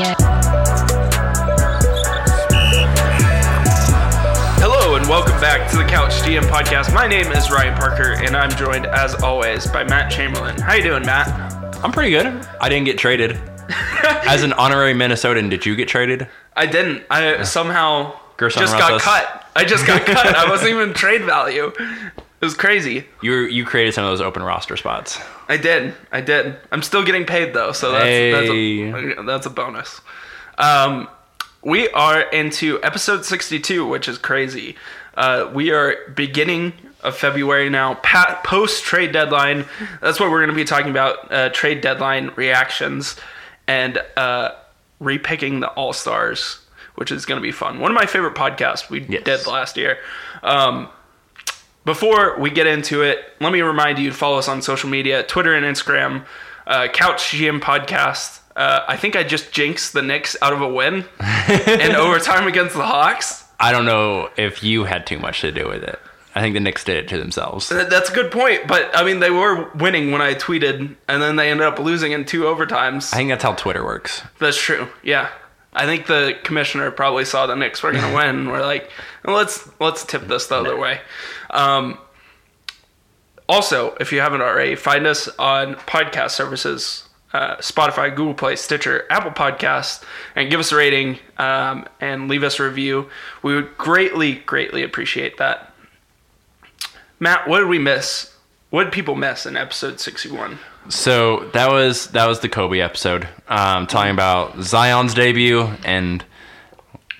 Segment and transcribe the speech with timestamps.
[0.00, 0.14] Yeah.
[4.58, 6.94] Hello and welcome back to the Couch GM podcast.
[6.94, 10.58] My name is Ryan Parker and I'm joined as always by Matt Chamberlain.
[10.58, 11.28] How you doing, Matt?
[11.84, 12.26] I'm pretty good.
[12.62, 13.32] I didn't get traded.
[14.26, 16.28] As an honorary Minnesotan, did you get traded?
[16.56, 17.04] I didn't.
[17.10, 19.50] I somehow Gerson just got cut.
[19.54, 20.34] I just got cut.
[20.34, 21.72] I wasn't even trade value.
[21.76, 23.06] It was crazy.
[23.20, 25.20] You you created some of those open roster spots.
[25.50, 25.94] I did.
[26.12, 26.56] I did.
[26.70, 28.90] I'm still getting paid though, so that's Hey.
[28.90, 30.00] that's, a, that's a bonus.
[30.58, 31.08] Um,
[31.62, 34.76] we are into episode 62, which is crazy.
[35.16, 37.94] Uh, we are beginning of February now,
[38.44, 39.64] post trade deadline.
[40.00, 43.16] That's what we're going to be talking about: uh, trade deadline reactions
[43.66, 44.52] and uh,
[45.00, 46.60] repicking the all stars,
[46.94, 47.80] which is going to be fun.
[47.80, 49.24] One of my favorite podcasts we Yes.
[49.24, 49.98] did last year.
[50.42, 50.88] Um,
[51.84, 55.22] before we get into it, let me remind you to follow us on social media
[55.22, 56.24] Twitter and Instagram,
[56.66, 58.40] uh, Couch GM Podcast.
[58.56, 61.04] Uh, I think I just jinxed the Knicks out of a win
[61.48, 63.44] in overtime against the Hawks.
[63.58, 65.98] I don't know if you had too much to do with it.
[66.34, 67.68] I think the Knicks did it to themselves.
[67.68, 71.36] That's a good point, but I mean, they were winning when I tweeted, and then
[71.36, 73.12] they ended up losing in two overtimes.
[73.12, 74.22] I think that's how Twitter works.
[74.38, 74.86] That's true.
[75.02, 75.28] Yeah,
[75.72, 78.48] I think the commissioner probably saw the Knicks were going to win.
[78.48, 78.90] We're like,
[79.24, 81.00] well, let's let's tip this the other way.
[81.50, 81.98] Um,
[83.48, 87.08] also, if you haven't already, find us on podcast services.
[87.32, 90.02] Uh, Spotify, Google Play, Stitcher, Apple Podcasts,
[90.34, 93.08] and give us a rating um, and leave us a review.
[93.42, 95.72] We would greatly, greatly appreciate that.
[97.20, 98.34] Matt, what did we miss?
[98.70, 100.58] What did people miss in episode 61?
[100.88, 106.24] So that was that was the Kobe episode, um, talking about Zion's debut, and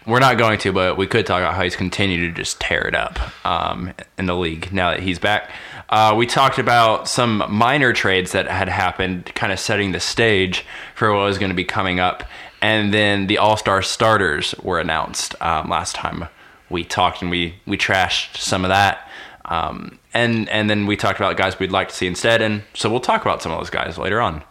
[0.07, 2.83] we're not going to, but we could talk about how he's continued to just tear
[2.83, 5.51] it up um, in the league now that he's back.
[5.89, 10.65] Uh, we talked about some minor trades that had happened, kind of setting the stage
[10.95, 12.25] for what was going to be coming up,
[12.63, 16.29] and then the All Star starters were announced um, last time
[16.71, 19.09] we talked, and we we trashed some of that.
[19.45, 22.89] Um, and and then we talked about guys we'd like to see instead, and so
[22.89, 24.45] we'll talk about some of those guys later on.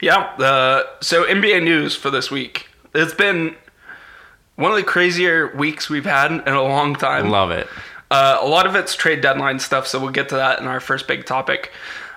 [0.00, 0.18] Yeah.
[0.38, 2.68] Uh, so NBA news for this week.
[2.94, 3.54] It's been
[4.60, 7.30] one of the crazier weeks we've had in a long time.
[7.30, 7.66] Love it.
[8.10, 10.80] Uh, a lot of it's trade deadline stuff, so we'll get to that in our
[10.80, 11.72] first big topic.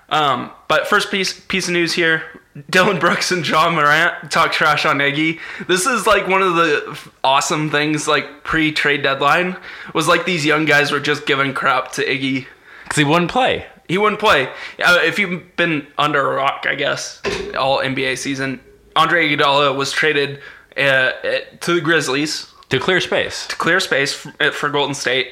[0.09, 2.23] Um, but first piece piece of news here:
[2.69, 5.39] Dillon Brooks and Ja Morant talk trash on Iggy.
[5.67, 9.55] This is like one of the awesome things, like pre trade deadline,
[9.93, 12.47] was like these young guys were just giving crap to Iggy.
[12.83, 13.65] Because he wouldn't play.
[13.87, 14.49] He wouldn't play.
[14.83, 17.21] Uh, if you've been under a rock, I guess,
[17.57, 18.59] all NBA season,
[18.95, 20.41] Andre Iguodala was traded
[20.77, 23.47] uh, uh, to the Grizzlies To clear space.
[23.47, 25.27] to clear space f- uh, for Golden State.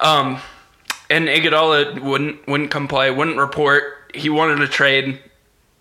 [0.00, 0.38] Um,
[1.10, 4.12] and Iguodala wouldn't wouldn't come play, wouldn't report.
[4.14, 5.18] He wanted to trade,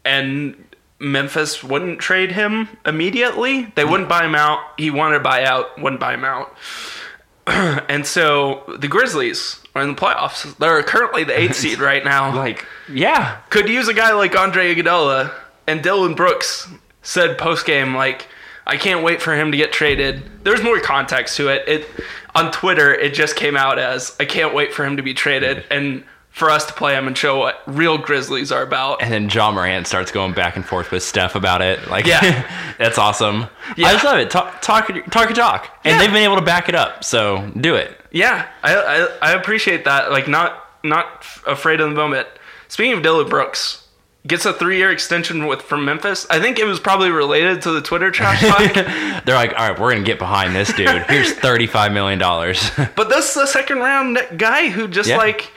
[0.06, 0.64] and
[1.00, 3.72] Memphis wouldn't trade him immediately.
[3.76, 4.60] They wouldn't buy him out.
[4.78, 6.56] He wanted to buy out, wouldn't buy him out.
[7.48, 10.58] and so the Grizzlies are in the playoffs.
[10.58, 13.38] They're currently the eighth seed right now Like, yeah.
[13.50, 15.34] could use a guy like Andre Iguodala
[15.68, 16.68] and Dillon Brooks
[17.04, 18.28] said post game like
[18.68, 20.24] I can't wait for him to get traded.
[20.44, 21.68] There's more context to it.
[21.68, 21.88] It
[22.36, 25.66] on Twitter it just came out as I can't wait for him to be traded
[25.72, 29.02] and for us to play him and show what real Grizzlies are about.
[29.02, 31.88] And then Ja Morant starts going back and forth with Steph about it.
[31.90, 32.46] Like, Yeah.
[32.78, 33.48] that's awesome.
[33.76, 33.88] Yeah.
[33.88, 34.30] I just love it.
[34.30, 35.80] Talk, talk, talk, talk.
[35.84, 35.98] And Yeah.
[36.00, 37.04] they've been able to back it up.
[37.04, 38.00] So do it.
[38.12, 40.12] Yeah, I, I I appreciate that.
[40.12, 42.28] Like not not afraid of the moment.
[42.68, 43.87] Speaking of Dillon Brooks,
[44.28, 46.28] gets a three year extension with from Memphis.
[46.30, 48.74] I think it was probably related to the Twitter trash talk.
[49.26, 50.88] They're like, all right, we're going to get behind this dude.
[51.08, 52.20] Here's $35 million.
[52.96, 55.18] But this is the second round guy who just Yeah.
[55.18, 55.52] like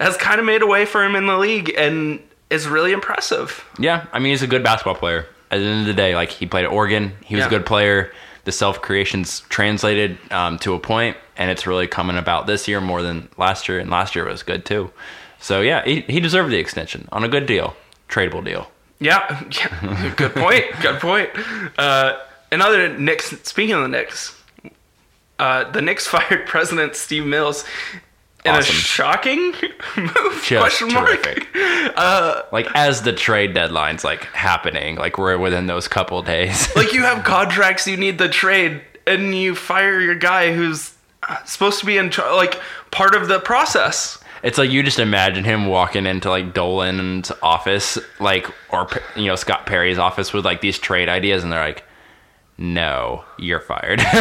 [0.00, 3.64] has kind of made a way for him in the league and is really impressive.
[3.78, 4.06] yeah.
[4.12, 5.26] I mean, he's a good basketball player.
[5.50, 7.12] At the end of the day, like, he played at Oregon.
[7.24, 7.46] He was Yeah.
[7.46, 8.12] a good player.
[8.44, 12.80] The self creation's translated um, to a point, and it's really coming about this year
[12.80, 13.78] more than last year.
[13.78, 14.90] And last year was good too.
[15.40, 17.74] So, yeah, he, he deserved the extension on a good deal,
[18.12, 18.70] tradable deal.
[19.00, 20.14] Yeah, yeah.
[20.16, 20.64] good point.
[20.80, 21.30] Good point.
[21.78, 22.18] Uh,
[22.52, 23.30] another Knicks.
[23.42, 24.40] Speaking of the Knicks,
[25.38, 27.64] uh, the Knicks fired President Steve Mills
[28.44, 29.52] in a shocking
[29.96, 30.42] move.
[30.44, 31.22] Just question mark.
[31.22, 31.48] terrific.
[32.52, 36.68] like as the trade deadline's like happening, like we're within those couple days.
[36.76, 40.94] Like you have contracts you need the trade, and you fire your guy who's
[41.28, 42.60] uh, supposed to be in like
[42.90, 44.18] part of the process.
[44.42, 49.36] It's like you just imagine him walking into like Dolan's office, like or you know
[49.36, 51.84] Scott Perry's office with like these trade ideas, and they're like,
[52.58, 54.00] "No, you're fired."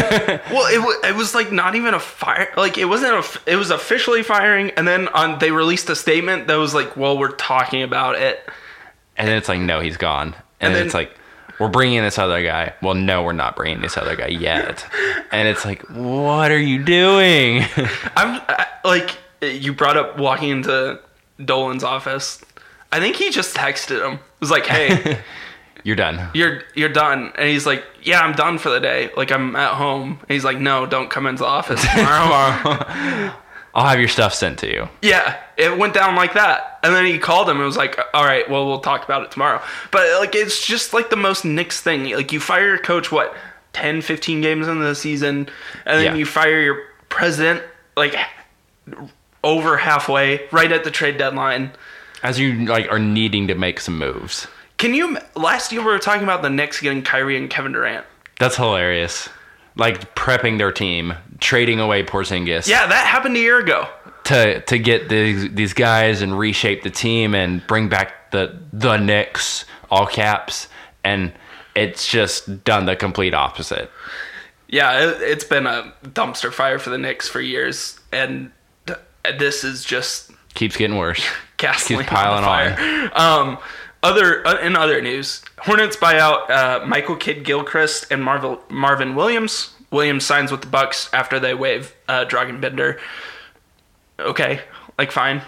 [0.52, 2.52] Well, it, wa it was like not even a fire.
[2.58, 3.14] Like it wasn't.
[3.14, 6.96] A, it was officially firing, and then on they released a statement that was like,
[6.98, 8.48] "Well, we're talking about it."
[9.18, 11.18] and then it's like, "No, he's gone," and, And then then- it's like,
[11.60, 12.74] we're bringing this other guy.
[12.82, 14.86] Well, no, we're not bringing this other guy yet.
[15.32, 17.60] And it's like, what are you doing?
[18.18, 21.00] I'm I, like, you brought up walking into
[21.44, 22.42] Dolan's office.
[22.92, 24.14] I think he just texted him.
[24.16, 25.20] It was like, hey,
[25.84, 26.30] You're done.
[26.36, 27.32] you're you're done.
[27.36, 29.10] And he's like, yeah, I'm done for the day.
[29.18, 30.20] Like I'm at home.
[30.22, 33.34] And he's like, no, don't come into the office tomorrow.
[33.74, 34.90] I'll have your stuff sent to you.
[35.02, 36.80] yeah, it went down like that.
[36.84, 39.32] And then he called him and was like, all right, well, we'll talk about it
[39.32, 39.60] tomorrow.
[39.92, 42.12] But like, it's just like the most Knicks thing.
[42.12, 43.34] Like you fire your coach, what,
[43.74, 45.50] 10, 15 games into the season,
[45.86, 46.14] and then Yeah.
[46.16, 47.64] you fire your president
[47.96, 48.14] like
[49.44, 51.72] over halfway, right at the trade deadline.
[52.24, 54.48] As you like are needing to make some moves.
[54.78, 55.18] Can you?
[55.36, 58.06] Last year we were talking about the Knicks getting Kyrie and Kevin Durant.
[58.40, 59.30] That's hilarious.
[59.76, 62.68] Like prepping their team, trading away Porzingis.
[62.68, 63.88] Yeah, that happened a year ago.
[64.26, 68.98] to to get these these guys and reshape the team and bring back the the
[68.98, 70.68] Knicks all caps
[71.04, 71.32] and
[71.76, 73.90] it's just done the complete opposite.
[74.68, 78.52] Yeah, it, it's been a dumpster fire for the Knicks for years, and
[79.38, 81.26] this is just Keeps getting worse.
[81.58, 82.76] gasoline Keeps piling on.
[82.76, 83.12] fire.
[83.14, 83.58] Um,
[84.04, 89.16] other uh, in other news, Hornets buy out uh, Michael Kidd Gilchrist and Marvel, Marvin
[89.16, 89.74] Williams.
[89.92, 93.00] Williams signs with the Bucks after they waive uh, Dragan Bender.
[94.20, 94.62] Okay,
[94.98, 95.42] like fine.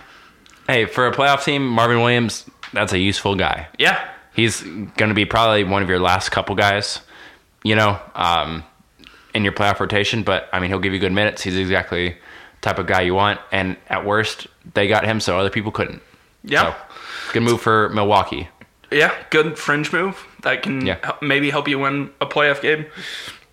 [0.68, 3.68] Hey, for a playoff team, Marvin Williams, that's a useful guy.
[3.80, 7.02] Yeah, He's going to be probably one of your last couple guys,
[7.64, 8.64] you know, um,
[9.36, 10.24] in your playoff rotation.
[10.24, 11.44] But I mean, he'll give you good minutes.
[11.44, 12.18] He's exactly
[12.64, 13.40] type of guy you want.
[13.52, 16.02] And at worst, they got him, so other people couldn't.
[16.44, 16.74] yeah.
[16.74, 16.76] So,
[17.34, 18.48] good move for Milwaukee.
[18.92, 20.98] Yeah, good fringe move that can Yeah.
[21.22, 22.86] maybe help you win a playoff game.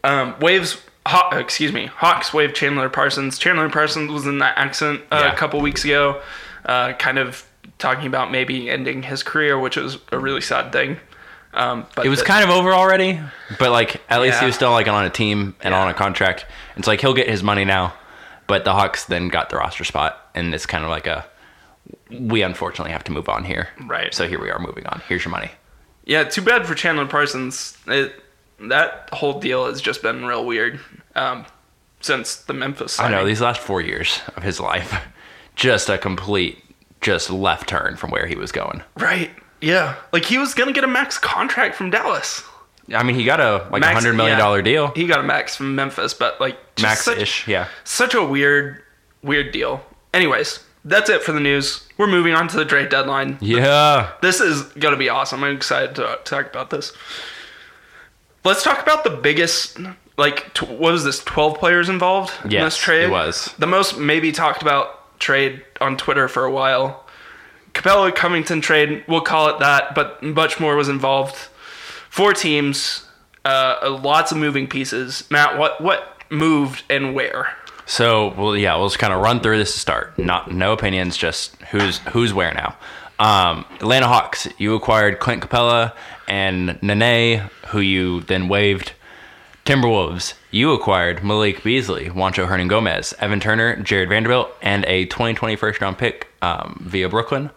[0.04, 3.38] Um, waives, Haw- excuse me, Hawks waive Chandler Parsons.
[3.38, 5.32] Chandler Parsons was in that accident uh, Yeah.
[5.32, 6.20] a couple weeks ago,
[6.66, 7.44] uh, kind of
[7.78, 10.98] talking about maybe ending his career, which was a really sad thing.
[11.54, 13.18] Um, but It was the- kind of over already,
[13.58, 14.40] but like at least Yeah.
[14.40, 16.44] he was still like on a team and on a contract.
[16.76, 17.94] It's like he'll get his money now,
[18.50, 21.24] but the Hawks then got the roster spot, and it's kind of like a
[22.10, 23.68] we unfortunately have to move on here.
[23.86, 24.12] Right.
[24.12, 25.00] So here we are moving on.
[25.08, 25.52] Here's your money.
[26.04, 27.78] yeah, too bad for Chandler Parsons.
[27.86, 28.12] It,
[28.62, 30.80] that whole deal has just been real weird
[31.14, 31.46] um,
[32.00, 32.98] since the Memphis.
[32.98, 35.00] I know these last four years of his life,
[35.54, 36.58] just a complete
[37.00, 38.82] just left turn from where he was going.
[38.96, 39.30] right.
[39.62, 42.42] Yeah, like he was gonna get a max contract from Dallas.
[42.92, 44.44] I mean, he got a like a Max- hundred million yeah.
[44.44, 47.46] dollar deal, He got a max from Memphis, but like just max such, ish.
[47.48, 47.68] Yeah.
[47.84, 48.82] such a weird,
[49.22, 49.84] weird deal.
[50.12, 51.86] Anyways, that's it for the news.
[51.98, 53.38] We're moving on to the trade deadline.
[53.40, 54.10] Yeah.
[54.22, 55.44] This is gonna be awesome.
[55.44, 56.92] I'm excited to talk about this.
[58.44, 59.78] Let's talk about the biggest.
[60.16, 61.22] Like, t- what was this?
[61.24, 63.04] Twelve players involved in Yes, this trade.
[63.04, 63.54] it was.
[63.58, 67.04] the most maybe talked about trade on Twitter for a while.
[67.72, 71.36] Capela Covington trade, we'll call it that, but much more was involved.
[72.10, 73.06] Four teams,
[73.44, 75.24] uh, lots of moving pieces.
[75.30, 77.56] Matt, what what moved and where?
[77.86, 80.18] So, well, yeah, we'll just kind of run through this to start.
[80.18, 82.76] Not no opinions, just who's who's where now.
[83.20, 85.92] Um, Atlanta Hawks, you acquired Clint Capela
[86.26, 88.92] and Nene, who you then waived.
[89.64, 95.80] Timberwolves, you acquired Malik Beasley, Juancho Hernangomez, Evan Turner, Jarred Vanderbilt, and a 2020 first
[95.80, 97.50] round pick um, via Brooklyn.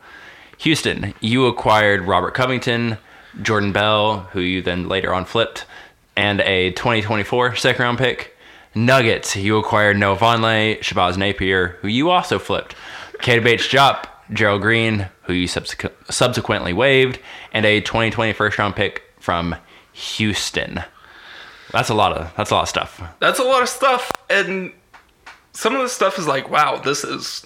[0.59, 2.97] Houston, you acquired Robert Covington,
[3.41, 5.65] Jordan Bell, who you then later on flipped,
[6.15, 8.35] and a 2024 second round pick.
[8.75, 12.75] Nuggets, you acquired Noah Vonleh, Shabazz Napier, who you also flipped.
[13.19, 17.19] Keita Bates-Diop, Gerald Green, who you subsequ- subsequently waived,
[17.53, 19.55] and a 2020 first round pick from
[19.93, 20.83] Houston.
[21.71, 23.01] That's a lot of that's a lot of stuff.
[23.19, 24.71] That's a lot of stuff, and
[25.53, 27.45] some of the stuff is like, wow, this is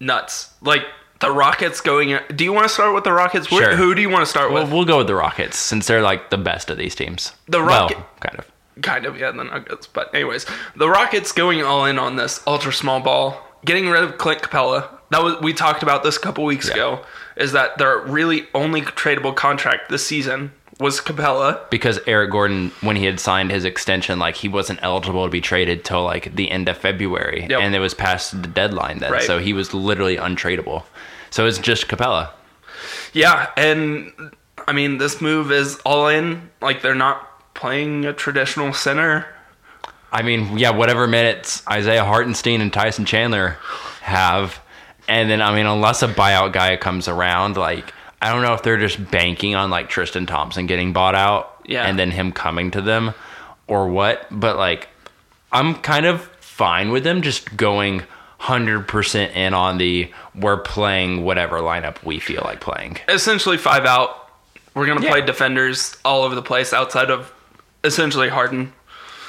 [0.00, 0.52] nuts.
[0.60, 0.82] Like
[1.24, 2.18] the Rockets going.
[2.34, 3.50] Do you want to start with the Rockets?
[3.50, 3.76] Where- Sure.
[3.76, 4.70] Who do you want to start with?
[4.70, 7.32] we'll go with the Rockets since they're like the best of these teams.
[7.48, 7.88] The Well,
[8.20, 8.50] kind of.
[8.82, 9.86] kind of, yeah, the Nuggets.
[9.86, 14.18] But anyways, the Rockets going all in on this ultra small ball, getting rid of
[14.18, 14.88] Clint Capela.
[15.10, 17.00] That was we talked about this a couple weeks ago.
[17.36, 21.68] Is that their really only tradable contract this season was Capela?
[21.70, 25.40] because Eric Gordon, when he had signed his extension, like he wasn't eligible to be
[25.40, 27.60] traded till like the end of February, Yep.
[27.60, 29.22] and it was past the deadline then, Right.
[29.22, 30.82] so he was literally untradeable.
[31.34, 32.30] So it's just Capela.
[33.12, 34.12] Yeah, and
[34.68, 36.48] I mean this move is all in.
[36.62, 39.26] Like they're not playing a traditional center.
[40.12, 43.56] I mean, yeah, whatever minutes Isaiah Hartenstein and Tyson Chandler
[44.02, 44.60] have,
[45.08, 48.62] and then I mean, unless a buyout guy comes around, like I don't know if
[48.62, 51.82] they're just banking on like Tristan Thompson getting bought out, Yeah.
[51.84, 53.12] and then him coming to them,
[53.66, 54.28] or what.
[54.30, 54.86] But like,
[55.50, 58.04] I'm kind of fine with them just going
[58.44, 62.98] hundred percent in on the we're playing whatever lineup we feel like playing.
[63.08, 64.28] Essentially five out,
[64.74, 65.10] We're gonna Yeah.
[65.10, 67.32] play defenders all over the place outside of
[67.84, 68.72] essentially Harden.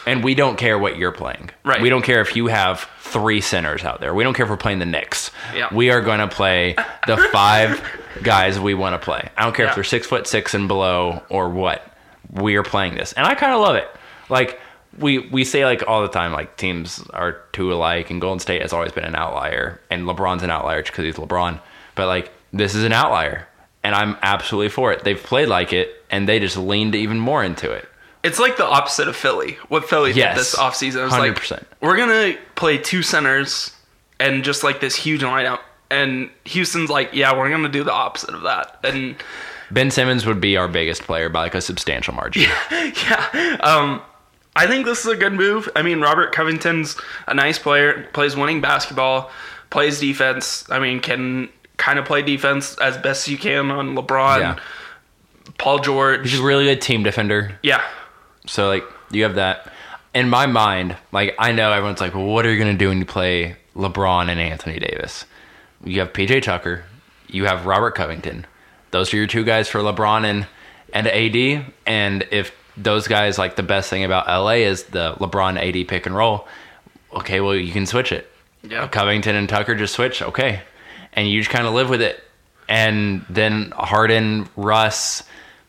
[0.08, 1.50] And we don't care what you're playing.
[1.64, 1.82] Right.
[1.82, 4.14] We don't care if you have three centers out there.
[4.14, 5.32] We don't care if we're playing the Knicks.
[5.56, 5.68] Yeah.
[5.72, 6.76] We are going to play
[7.08, 7.82] the five
[8.22, 9.30] guys we want to play.
[9.38, 9.70] I don't care Yeah.
[9.72, 11.86] if they're six foot six and below or what.
[12.32, 13.88] We are playing this, and I kind of love it.
[14.30, 14.60] Like
[14.98, 18.62] we we say like all the time, like teams are too alike, and Golden State
[18.62, 21.60] has always been an outlier, and LeBron's an outlier because he's LeBron.
[21.96, 23.48] But like this is an outlier,
[23.84, 25.04] and I'm absolutely for it.
[25.04, 27.88] They've played like it, and they just leaned even more into it.
[28.24, 29.54] It's like the opposite of Philly.
[29.68, 30.34] What Philly Yes.
[30.36, 31.04] did this offseason.
[31.04, 31.52] Was 100%.
[31.52, 33.72] like, we're going to play two centers
[34.20, 35.60] and just like this huge lineup.
[35.92, 38.80] And Houston's like, yeah, we're going to do the opposite of that.
[38.84, 39.16] And
[39.70, 42.44] Ben Simmons would be our biggest player by like a substantial margin.
[42.72, 42.92] yeah,
[43.36, 44.02] yeah, um,
[44.56, 45.70] I think this is a good move.
[45.76, 46.96] I mean, Robert Covington's
[47.28, 49.32] a nice player, plays winning basketball,
[49.70, 50.70] plays defense.
[50.70, 54.60] I mean, can kind of play defense as best you can on LeBron, Yeah.
[55.58, 56.30] Paul George.
[56.32, 57.60] He's a really good team defender.
[57.62, 57.82] yeah,
[58.48, 59.72] So like you have that.
[60.14, 63.00] In my mind, like I know everyone's like, well, what are you gonna do when
[63.00, 65.26] you play LeBron and Anthony Davis?
[65.84, 66.86] You have PJ Tucker,
[67.28, 68.46] you have Robert Covington.
[68.92, 70.48] Those are your two guys for LeBron and
[70.94, 71.66] and AD.
[71.86, 76.06] And if those guys like the best thing about LA is the LeBron AD pick
[76.06, 76.48] and roll,
[77.14, 78.30] okay, well you can switch it.
[78.64, 78.88] Yeah.
[78.88, 80.62] Covington and Tucker just switch, okay.
[81.14, 82.22] And you just kind of live with it.
[82.68, 85.24] And then Harden, Russ,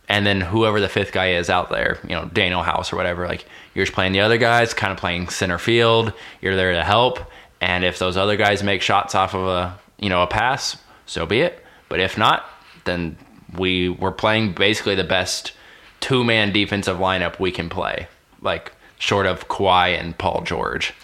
[0.09, 3.27] and then whoever the fifth guy is out there, you know, Danuel House or whatever,
[3.27, 3.45] like
[3.75, 6.13] you're just playing the other guys, kind of playing center field.
[6.41, 7.21] You're there to help.
[7.61, 11.27] And if those other guys make shots off of a, you know, a pass, so
[11.27, 11.63] be it.
[11.89, 12.45] But if not,
[12.85, 13.17] then
[13.57, 15.53] we we're playing basically the best
[16.01, 18.09] two man defensive lineup we can play.
[18.41, 20.95] Like short of Kawhi and Paul George.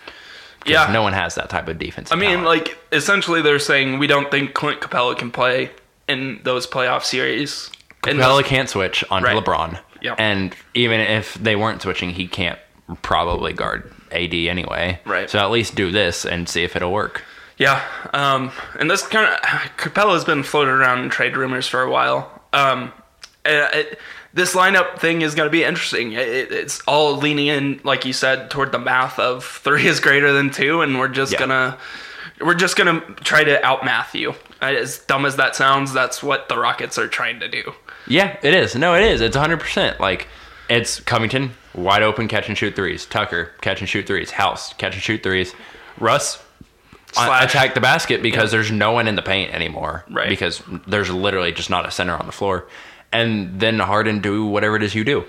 [0.66, 0.90] yeah.
[0.92, 2.12] No one has that type of defense.
[2.12, 5.70] I mean, like essentially, they're saying we don't think Clint Capela can play
[6.08, 7.70] in those playoff series.
[8.06, 9.44] And Capela can't switch onto Right.
[9.44, 9.78] LeBron.
[10.02, 10.16] Yep.
[10.18, 12.58] And even if they weren't switching, he can't
[13.02, 14.98] probably guard AD anyway.
[15.04, 15.30] Right.
[15.30, 17.22] So at least do this and see if it'll work.
[17.58, 17.80] Yeah,
[18.12, 19.38] um, and this kind of
[19.76, 22.42] Capela's been floated around in trade rumors for a while.
[22.52, 22.92] Um,
[23.44, 24.00] it,
[24.34, 26.12] this lineup thing is going to be interesting.
[26.12, 30.32] It, it's all leaning in, like you said, toward the math of three is greater
[30.32, 31.38] than two, and we're just Yeah.
[31.40, 31.78] gonna
[32.40, 34.34] we're just gonna try to outmath you.
[34.60, 37.72] As dumb as that sounds, that's what the Rockets are trying to do.
[38.06, 38.74] Yeah, it is.
[38.74, 39.20] No, it is.
[39.20, 40.00] It's 100%.
[40.00, 40.26] Like,
[40.68, 43.06] it's Covington, wide open, catch and shoot threes.
[43.06, 44.32] Tucker, catch and shoot threes.
[44.32, 45.54] House, catch and shoot threes.
[45.98, 46.42] Russ,
[47.12, 47.44] Slash.
[47.44, 50.04] attack the basket because there's no one in the paint anymore.
[50.10, 50.28] Right.
[50.28, 52.66] Because there's literally just not a center on the floor.
[53.12, 55.24] And then Harden do whatever it is you do.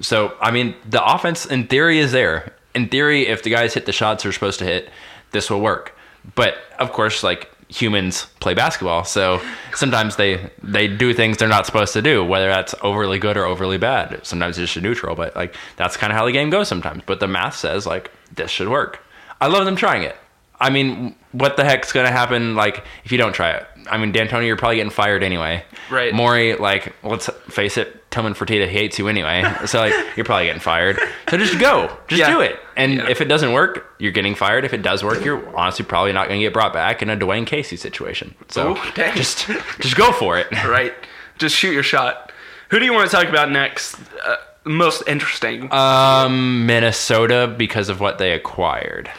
[0.00, 2.52] So, I mean, the offense in theory is there.
[2.74, 4.90] In theory, if the guys hit the shots they're supposed to hit,
[5.30, 5.96] this will work.
[6.34, 9.42] But of course, like humans play basketball, so
[9.74, 13.44] sometimes they they do things they're not supposed to do, whether that's overly good or
[13.44, 14.24] overly bad.
[14.24, 17.02] Sometimes it's just neutral, but like that's kind of how the game goes sometimes.
[17.04, 19.00] But the math says like this should work.
[19.40, 20.16] I love them trying it.
[20.64, 22.54] I mean, what the heck's gonna happen?
[22.56, 25.62] Like if you don't try it, I mean, D'Antoni, you're probably getting fired anyway.
[25.90, 26.14] Right.
[26.14, 30.60] Morey, like let's face it, Tillman Fertitta hates you anyway, so like you're probably getting
[30.60, 30.98] fired.
[31.28, 32.30] So just go, just Yeah.
[32.32, 32.58] do it.
[32.76, 33.08] And Yeah.
[33.10, 34.64] if it doesn't work, you're getting fired.
[34.64, 37.16] If it does work, you're honestly probably not going to get brought back in a
[37.16, 38.34] Dwane Casey situation.
[38.48, 39.46] So just
[39.80, 40.46] just go for it.
[40.66, 40.94] Right?
[41.38, 42.32] just shoot your shot.
[42.70, 43.96] Who do you want to talk about next?
[44.24, 45.70] Uh, most interesting.
[45.72, 49.10] Um, Minnesota because of what they acquired.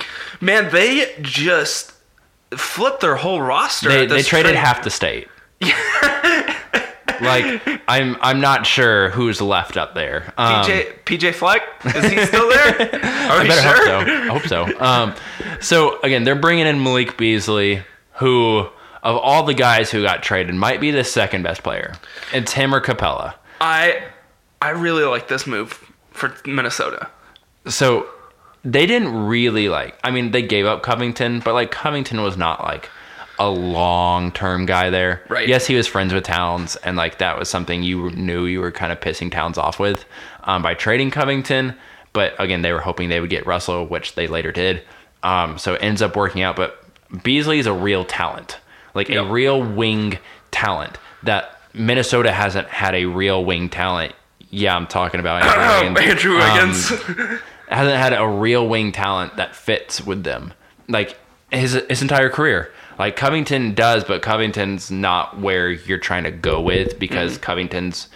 [0.42, 1.94] Man, they just
[2.52, 3.90] flipped their whole roster.
[3.90, 4.56] They they traded trade.
[4.58, 5.28] half the state.
[7.22, 10.34] like I'm I'm not sure who's left up there.
[10.38, 12.68] Um, PJ PJ Fleck is he still there?
[12.76, 14.30] Are I better sure?
[14.30, 14.64] hope so.
[14.64, 14.80] I hope so.
[14.80, 15.16] Um,
[15.62, 18.68] so again, they're bringing in Malik Beasley, who
[19.04, 21.94] of all the guys who got traded might be the second best player.
[22.34, 23.36] It's him or Capela.
[23.62, 24.04] I
[24.62, 27.10] I really like this move for Minnesota.
[27.68, 28.08] So
[28.66, 29.98] they didn't really like.
[30.04, 32.90] I mean, they gave up Covington, but like Covington was not like
[33.40, 35.22] a long term guy there.
[35.30, 35.48] Right.
[35.48, 38.72] Yes, he was friends with Towns, and like that was something you knew you were
[38.72, 40.06] kind of pissing Towns off with
[40.44, 41.76] um, by trading Covington.
[42.14, 44.82] But again, they were hoping they would get Russell, which they later did.
[45.22, 46.56] Um, so it ends up working out.
[46.56, 46.82] But
[47.24, 48.58] Beasley is a real talent,
[48.94, 49.26] like Yep.
[49.26, 50.18] a real wing
[50.52, 54.14] talent that Minnesota hasn't had a real wing talent.
[54.50, 56.10] Yeah, I'm talking about Andrew Wiggins.
[56.10, 57.42] Andrew Um, Wiggins.
[57.70, 60.54] hasn't had a real wing talent that fits with them.
[60.88, 61.18] Like
[61.52, 62.72] his his entire career.
[62.98, 68.08] Like Covington does, but Covington's not where you're trying to go with because Covington's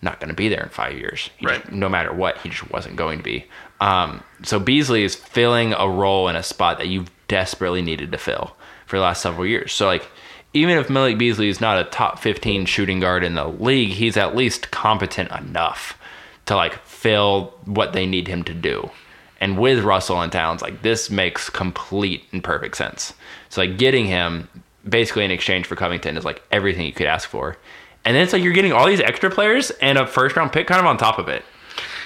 [0.00, 1.28] not going to be there in five years.
[1.38, 1.72] He just- Right.
[1.72, 3.46] no matter what, he just wasn't going to be.
[3.80, 8.18] Um, so Beasley is filling a role in a spot that you've desperately needed to
[8.18, 9.72] fill for the last several years.
[9.72, 10.08] So like,
[10.54, 14.16] even if Malik Beasley is not a top 15 shooting guard in the league, he's
[14.16, 15.97] at least competent enough
[16.48, 18.90] to like fill what they need him to do.
[19.40, 23.14] And with Russell and Towns, like this makes complete and perfect sense.
[23.48, 24.48] So like getting him
[24.88, 27.56] basically in exchange for Covington is like everything you could ask for.
[28.04, 30.66] And then it's like you're getting all these extra players and a first round pick
[30.66, 31.44] kind of on top of it.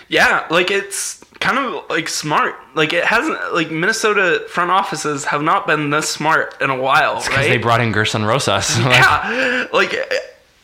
[0.08, 2.54] Yeah, like it's kind of like smart.
[2.74, 7.16] Like it hasn't like Minnesota front offices have not been this smart in a while,
[7.16, 7.48] Because right?
[7.48, 8.78] they brought in Gersson Rosas.
[8.78, 9.94] Like, yeah, like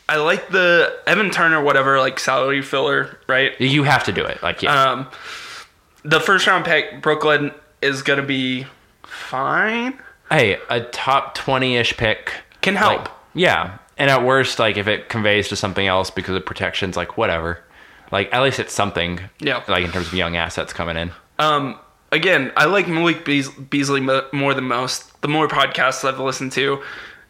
[0.08, 3.52] I like the Evan Turner whatever like salary filler, right?
[3.60, 4.42] You have to do it.
[4.42, 4.82] Like yeah.
[4.90, 5.08] Um,
[6.04, 8.66] the first round pick Brooklyn is gonna be
[9.02, 9.98] fine.
[10.30, 13.00] hey, a top 20-ish pick Can help.
[13.00, 13.78] Like, yeah.
[13.96, 17.62] And at worst, like if it conveys to something else because of protections, like whatever.
[18.10, 19.20] Like at least it's something.
[19.40, 19.62] Yeah.
[19.68, 21.10] Like in terms of young assets coming in.
[21.38, 21.78] Um,
[22.12, 25.20] again, I like Malik Beas- Beasley more than most.
[25.20, 26.82] The more podcasts I've listened to,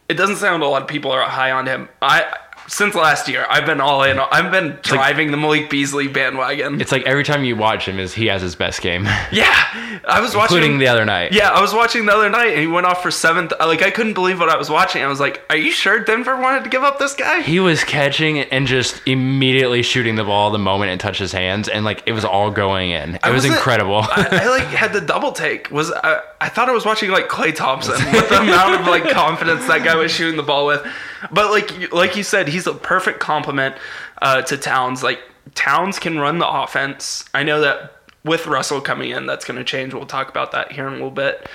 [0.08, 1.88] it doesn't sound a lot of people are high on him.
[2.02, 2.32] I
[2.68, 4.18] since last year, I've been all in.
[4.18, 6.80] I've been driving the Malik Beasley bandwagon.
[6.80, 10.20] It's like every time you watch him, is he has his best game, yeah, I
[10.20, 11.32] was watching including the other night.
[11.32, 13.52] Yeah, I was watching the other night, and he went off for seventh.
[13.58, 15.02] Like I couldn't believe what I was watching.
[15.02, 17.82] I was like, "Are you sure Denver wanted to give up this guy?" He was
[17.84, 22.02] catching and just immediately shooting the ball the moment it touched his hands, and like
[22.06, 23.14] it was all going in.
[23.16, 24.02] It I was incredible.
[24.02, 25.70] I, I like had the double take.
[25.70, 29.08] Was I, I thought I was watching like Klay Thompson with the amount of like
[29.10, 30.86] confidence that guy was shooting the ball with.
[31.32, 33.76] But like you- like you said, he's a perfect complement
[34.22, 35.02] uh, to Towns.
[35.02, 35.20] Like
[35.54, 37.24] Towns can run the offense.
[37.34, 39.94] I know that with Russell coming in, that's going to change.
[39.94, 41.48] We'll talk about that here in a little bit.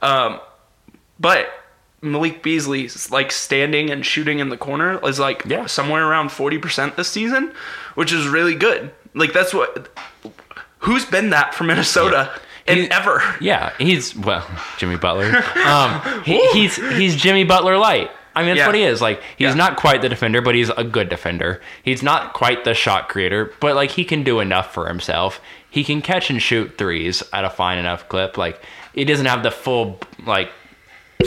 [0.00, 0.40] Um,
[1.18, 1.48] but
[2.00, 5.66] Malik Beasley's like standing and shooting in the corner is like Yeah.
[5.66, 7.52] somewhere around forty percent this season,
[7.94, 8.90] which is really good.
[9.14, 9.90] Like that's what
[10.78, 12.40] who's been that for Minnesota and
[12.76, 13.22] He- ever.
[13.40, 14.46] Yeah, he's well,
[14.78, 15.30] Jimmy Butler.
[15.64, 18.10] Um, he, he's he's Jimmy Butler light.
[18.34, 18.66] I mean, that's Yeah.
[18.66, 19.00] what he is.
[19.00, 19.54] Like, he's Yeah.
[19.54, 21.60] not quite the defender, but he's a good defender.
[21.82, 25.40] He's not quite the shot creator, but like he can do enough for himself.
[25.68, 28.36] He can catch and shoot threes at a fine enough clip.
[28.38, 28.60] Like,
[28.94, 30.50] he doesn't have the full like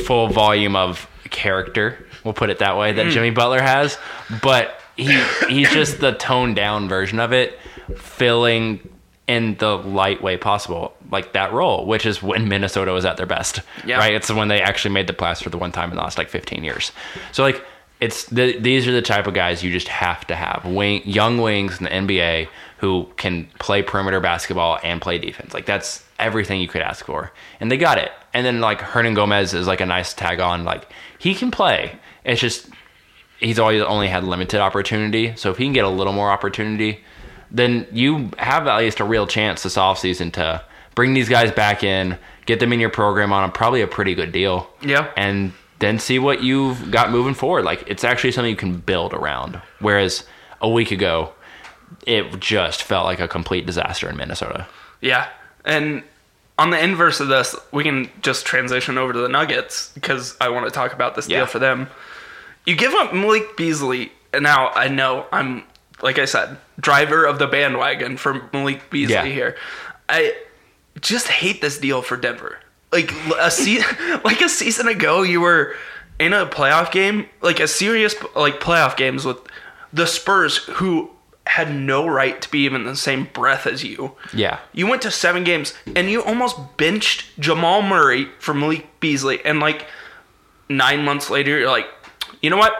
[0.05, 2.05] full volume of character.
[2.23, 3.97] We'll put it that way that Jimmy Butler has,
[4.41, 7.59] but he he's just the toned down version of it,
[7.97, 8.79] filling
[9.27, 13.25] in the light way possible, like that role, which is when Minnesota was at their
[13.25, 13.61] best.
[13.85, 13.97] Yeah.
[13.97, 14.13] Right?
[14.13, 16.29] It's when they actually made the playoffs for the one time in the last like
[16.29, 16.91] 15 years.
[17.31, 17.63] So like
[17.99, 21.37] it's the, these are the type of guys you just have to have wing young
[21.37, 25.53] wings in the NBA who can play perimeter basketball and play defense.
[25.53, 27.31] Like that's everything you could ask for,
[27.61, 28.11] and they got it.
[28.33, 30.65] And then like Hernangomez is like a nice tag on.
[30.65, 31.97] Like he can play.
[32.25, 32.67] It's just
[33.39, 35.33] he's always only had limited opportunity.
[35.37, 36.99] So if he can get a little more opportunity,
[37.53, 40.61] then you have at least a real chance this offseason to
[40.95, 44.15] bring these guys back in, get them in your program on a probably a pretty
[44.15, 44.69] good deal.
[44.81, 45.11] Yeah.
[45.15, 47.63] And then see what you've got moving forward.
[47.65, 49.61] Like it's actually something you can build around.
[49.79, 50.25] Whereas
[50.61, 51.31] a week ago,
[52.07, 54.67] it just felt like a complete disaster in Minnesota.
[55.01, 55.27] Yeah.
[55.65, 56.03] And
[56.57, 60.49] on the inverse of this, we can just transition over to the Nuggets because I
[60.49, 61.39] want to talk about this Yeah.
[61.39, 61.89] deal for them.
[62.65, 65.63] You give up Malik Beasley, and now I know I'm,
[66.03, 69.25] like I said, driver of the bandwagon for Malik Beasley Yeah.
[69.25, 69.55] here.
[70.09, 70.35] I
[71.01, 72.59] just hate this deal for Denver.
[72.91, 73.83] Like a se-
[74.23, 75.75] like a season ago, you were
[76.19, 79.37] in a playoff game, like a serious like playoff games with
[79.91, 81.09] the Spurs, who
[81.47, 84.13] had no right to be even the same breath as you.
[84.33, 84.59] Yeah.
[84.73, 89.59] You went to seven games and you almost benched Jamal Murray for Malik Beasley, and
[89.59, 89.87] like
[90.69, 91.87] nine months later, you're like,
[92.41, 92.73] you know what?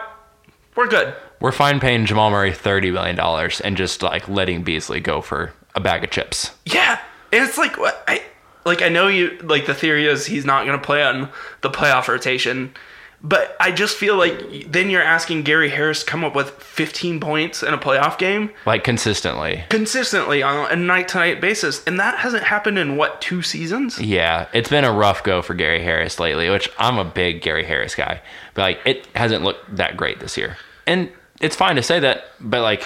[0.76, 1.14] We're good.
[1.40, 3.18] We're fine paying Jamal Murray $30 million
[3.64, 6.52] and just like letting Beasley go for a bag of chips.
[6.64, 7.00] Yeah,
[7.32, 8.22] and it's like what I
[8.64, 8.80] like.
[8.82, 11.28] I know you like the theory is he's not going to play on
[11.60, 12.72] the playoff rotation,
[13.20, 17.20] but I just feel like then you're asking Gary Harris to come up with 15
[17.20, 19.64] points in a playoff game Like consistently.
[19.70, 24.00] consistently on a night to night basis, and that hasn't happened in what two seasons?
[24.00, 27.64] Yeah, it's been a rough go for Gary Harris lately, which I'm a big Gary
[27.64, 28.22] Harris guy.
[28.54, 30.56] But like it hasn't looked that great this year.
[30.86, 31.10] And
[31.44, 32.84] it's fine to say that, but like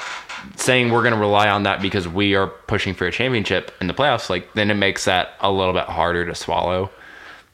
[0.57, 3.87] saying we're going to rely on that because we are pushing for a championship in
[3.87, 6.91] the playoffs, like then it makes that a little bit harder to swallow.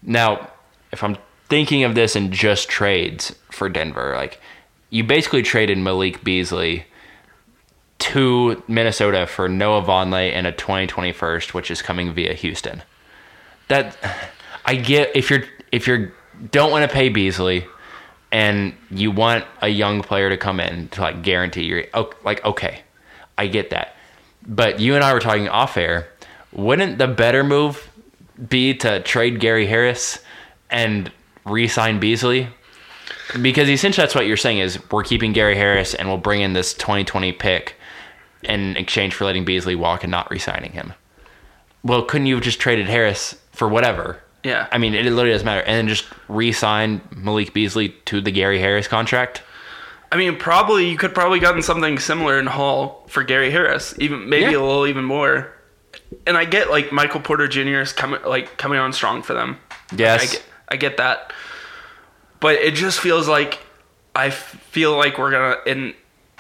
[0.03, 0.51] Now,
[0.93, 1.19] if I'm
[1.51, 4.41] thinking of this in just trades for Denver, like
[4.89, 6.87] you basically traded Malik Beasley
[7.99, 12.83] to Minnesota for Noah Vonleh and a 2021st, which is coming via Houston.
[13.69, 13.97] That
[14.65, 16.13] I get if you're if you're
[16.51, 17.67] don't want to pay Beasley
[18.35, 21.85] and you want a young player to come in to like guarantee you're
[22.25, 22.81] like okay,
[23.39, 23.95] I get that.
[24.45, 26.09] But you and I were talking off air.
[26.53, 27.89] Wouldn't the better move
[28.49, 30.19] be to trade Gary Harris
[30.69, 31.13] and
[31.47, 32.49] re-sign Beasley?
[33.41, 36.53] because essentially that's what you're saying is we're keeping Gary Harris and we'll bring in
[36.53, 37.77] this 2020 pick
[38.43, 40.93] in exchange for letting Beasley walk and not re-signing him.
[41.83, 44.23] Well, couldn't you have just traded Harris for whatever?
[44.45, 44.69] Yeah.
[44.71, 48.59] I mean, it literally doesn't matter, and then just re-sign Malik Beasley to the Gary
[48.61, 49.43] Harris contract.
[50.13, 54.29] I mean, probably you could probably gotten something similar in haul for Gary Harris, even
[54.29, 54.59] maybe Yeah.
[54.59, 55.53] a little even more.
[56.27, 57.81] And I get like Michael Porter Jr.
[57.81, 59.59] is coming like coming on strong for them.
[59.97, 60.23] Yes.
[60.23, 61.33] I get, I get that,
[62.39, 63.59] but it just feels like
[64.15, 65.95] I feel like we're gonna in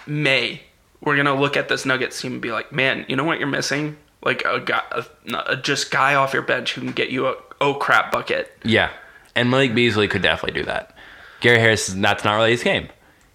[0.07, 0.61] May
[1.01, 3.49] we're gonna look at this Nuggets team and be like, man, you know what you're
[3.49, 3.97] missing?
[4.23, 5.05] Like a guy, a,
[5.47, 8.53] a just guy off your bench who can get you a oh crap bucket.
[8.65, 8.91] Yeah,
[9.35, 10.97] and Malik Beasley could definitely do that.
[11.41, 12.89] Gary Harris, that's not really his game.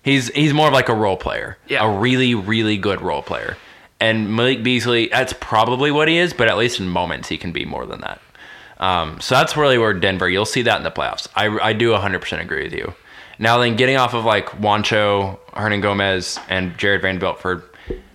[0.03, 1.86] He's he's more of like a role player, Yeah.
[1.86, 3.58] a really really good role player.
[3.99, 7.51] And Malik Beasley, that's probably what he is, but at least in moments he can
[7.51, 8.21] be more than that.
[8.79, 10.29] Um, so that's really where Denver.
[10.29, 11.27] You'll see that in the playoffs.
[11.36, 12.93] I I do 100% agree with you.
[13.38, 17.63] Now then, getting off of like Juancho, Hernan Gomez, and Jarred Vanderbilt for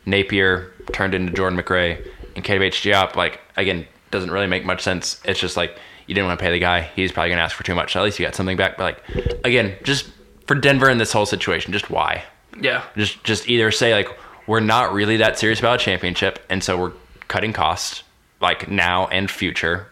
[0.07, 5.21] Napier turned into Jordan McRae and KBH Diop, like again, doesn't really make much sense.
[5.25, 6.83] It's just like you didn't want to pay the guy.
[6.95, 7.93] He's probably gonna ask for too much.
[7.93, 8.77] So at least you got something back.
[8.77, 10.11] But like again, just
[10.47, 12.25] for Denver in this whole situation, just why?
[12.61, 14.09] Yeah, Just just either say like
[14.47, 16.93] we're not really that serious about a championship, and so we're
[17.29, 18.03] cutting costs
[18.41, 19.89] like now and future,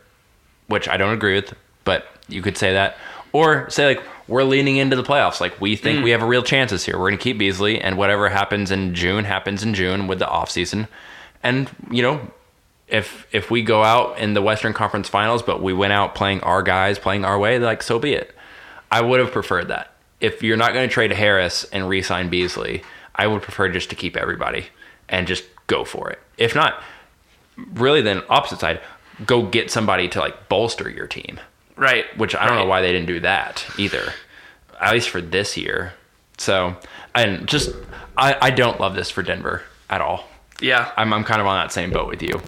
[0.68, 2.96] which I don't agree with, but you could say that.
[3.32, 5.40] Or say like we're leaning into the playoffs.
[5.40, 6.04] Like we think mm.
[6.04, 6.98] we have a real chance this year.
[6.98, 10.50] We're gonna keep Beasley, and whatever happens in June happens in June with the off
[10.50, 10.86] season.
[11.42, 12.30] And you know,
[12.92, 16.40] if if we go out in the Western Conference Finals, but we went out playing
[16.42, 18.34] our guys, playing our way, like so be it.
[18.90, 19.94] I would have preferred that.
[20.20, 22.84] If you're not going to trade Harris and re-sign Beasley,
[23.16, 24.66] I would prefer just to keep everybody
[25.08, 26.20] and just go for it.
[26.36, 26.82] If not,
[27.74, 28.80] really, then opposite side,
[29.26, 31.40] go get somebody to like bolster your team.
[31.76, 32.04] right.
[32.18, 34.12] Which I don't know why they didn't do that either,
[34.80, 35.94] at least for this year.
[36.38, 36.76] So,
[37.14, 37.70] and just
[38.16, 40.24] I, I don't love this for Denver at all.
[40.60, 42.40] Yeah, I'm I'm kind of on that same boat with you.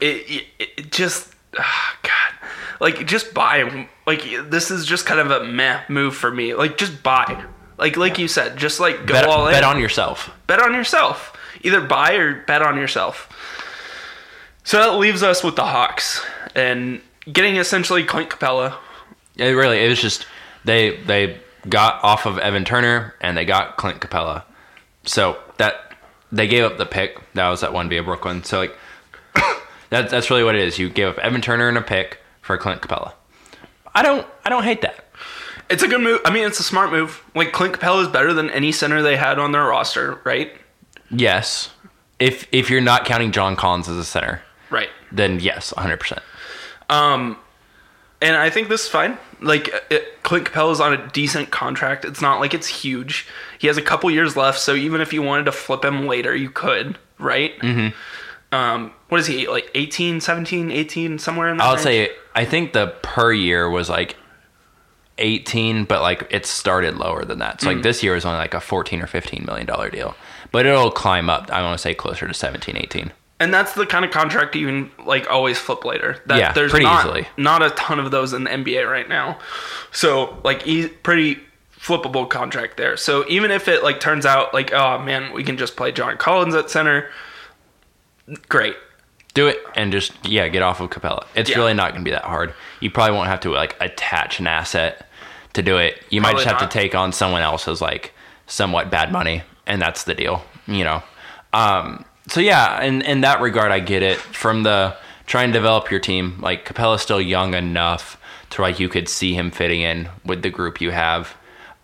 [0.00, 2.48] It, it, it just ah, god
[2.80, 6.78] like just buy like this is just kind of a meh move for me like
[6.78, 7.44] just buy
[7.78, 10.30] like like you said just like go Bet, all in bet on yourself.
[10.46, 13.28] bet on yourself either buy or bet on yourself
[14.62, 17.00] so that leaves us with the hawks and
[17.32, 18.76] getting essentially clint capela
[19.36, 20.26] It really it was just
[20.64, 24.44] they they got off of Evan Turner and they got Clint Capela.
[25.04, 25.94] So that
[26.30, 27.18] they gave up the pick.
[27.34, 28.44] That was that one via Brooklyn.
[28.44, 28.76] So like
[29.90, 30.78] that, that's really what it is.
[30.78, 33.12] You gave up Evan Turner and a pick for Clint Capela.
[33.94, 35.04] I don't I don't hate that.
[35.70, 38.32] it's a good move i mean it's a smart move like clint capela is better
[38.32, 40.52] than any center they had on their roster right
[41.10, 41.70] Yes.
[42.18, 46.18] If if you're not counting John Collins as a center, right then yes, 100%.
[46.90, 47.38] Um,
[48.20, 49.16] and I think this is fine.
[49.40, 52.04] Like it, Clint Capela's on a decent contract.
[52.04, 53.26] It's not like it's huge.
[53.58, 56.34] He has a couple years left, so even if you wanted to flip him later,
[56.36, 57.58] you could, right?
[57.60, 57.96] Mm-hmm.
[58.50, 61.82] Um, what is he like 18, 17, 18 somewhere in that I'll range?
[61.82, 64.16] say I think the per year was like
[65.18, 67.60] 18, but like it started lower than that.
[67.60, 70.14] So like this year is only like a 14 or 15 million dollar deal.
[70.52, 71.50] But it'll climb up.
[71.50, 73.12] I want to say closer to 17, 18.
[73.40, 76.22] And that's the kind of contract you can like always flip later.
[76.26, 77.28] That Yeah, there's pretty not, easily.
[77.36, 79.38] not a ton of those in the NBA right now.
[79.92, 81.38] So like e- pretty
[81.78, 82.96] flippable contract there.
[82.96, 86.16] So even if it like turns out like oh man, we can just play John
[86.16, 87.10] Collins at center,
[88.48, 88.76] great.
[89.34, 91.24] Do it and just yeah, get off of Capela.
[91.34, 91.58] It's Yeah.
[91.58, 92.54] really not going to be that hard.
[92.80, 95.06] You probably won't have to like attach an asset
[95.52, 96.02] to do it.
[96.10, 96.70] You might Probably just have not.
[96.70, 98.12] to take on someone else's like
[98.46, 100.42] somewhat bad money, and that's the deal.
[100.66, 101.02] You know.
[101.52, 104.18] Um, so yeah, in in that regard, I get it.
[104.18, 108.18] From the try and develop your team, like Capela's still young enough
[108.50, 111.34] to like you could see him fitting in with the group you have.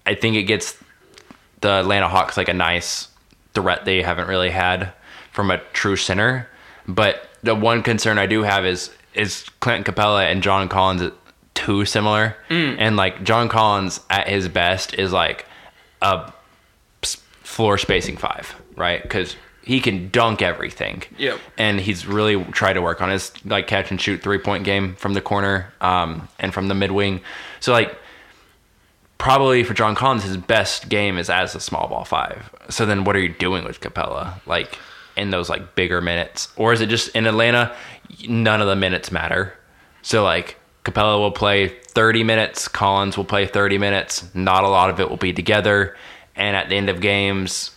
[0.07, 0.77] I think it gets
[1.61, 3.09] the Atlanta Hawks like a nice
[3.55, 4.93] threat they haven't really had
[5.35, 6.49] from a true center.
[6.89, 11.13] But the one concern I do have is is Clinton Capela and John Collins
[11.53, 12.37] too similar?
[12.79, 15.47] And like John Collins at his best is like
[16.01, 16.33] a
[17.43, 19.03] floor spacing five, right?
[19.03, 21.03] Because he can dunk everything.
[21.17, 21.39] Yep.
[21.57, 24.95] And he's really tried to work on his like catch and shoot three point game
[24.97, 27.21] from the corner um, and from the mid wing.
[27.61, 27.97] So like
[29.17, 32.51] probably for John Collins, his best game is as a small ball five.
[32.69, 34.41] So then what are you doing with Capella?
[34.47, 34.79] Like
[35.17, 36.49] in those like bigger minutes?
[36.57, 37.75] Or is it just in Atlanta,
[38.29, 39.55] none of the minutes matter?
[40.03, 44.35] So like Capela will play 30 minutes, Collins will play 30 minutes.
[44.35, 45.97] Not a lot of it will be together.
[46.37, 47.71] And at the end of games,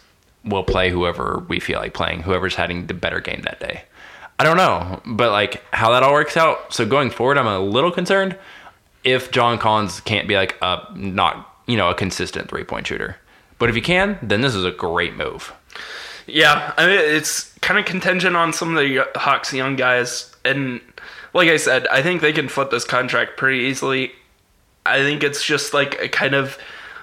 [0.44, 3.84] we'll play whoever we feel like playing, whoever's having the better game that day.
[4.40, 6.74] I don't know, but like how that all works out.
[6.74, 8.38] So going forward, I'm a little concerned
[9.04, 13.18] if John Collins can't be like a not you know, a consistent three point shooter.
[13.60, 15.54] But if he can, then this is a great move.
[16.28, 20.82] Yeah, I mean, it's kind of contingent on some of the Hawks young guys, and
[21.34, 24.12] like I said, I think they can flip this contract pretty easily.
[24.86, 26.58] I think it's just like a kind of,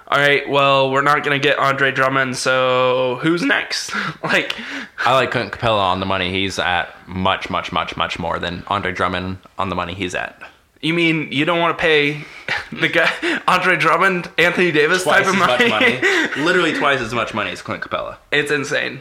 [0.08, 3.92] all right, well, we're not gonna get Andre Drummond, so who's next?
[4.22, 4.54] like,
[4.98, 8.62] I like Clint Capela on the money he's at much, much, much, much more than
[8.68, 10.40] Andre Drummond on the money he's at.
[10.80, 12.24] you mean you don't want to pay
[12.72, 15.68] the guy Andre Drummond, Anthony Davis type of money?
[15.68, 15.98] money?
[16.42, 18.16] Literally twice as much money as Clint Capela.
[18.32, 19.00] it's insane.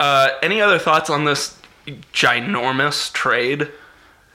[0.00, 1.56] Uh, any other thoughts on this
[2.12, 3.68] ginormous trade?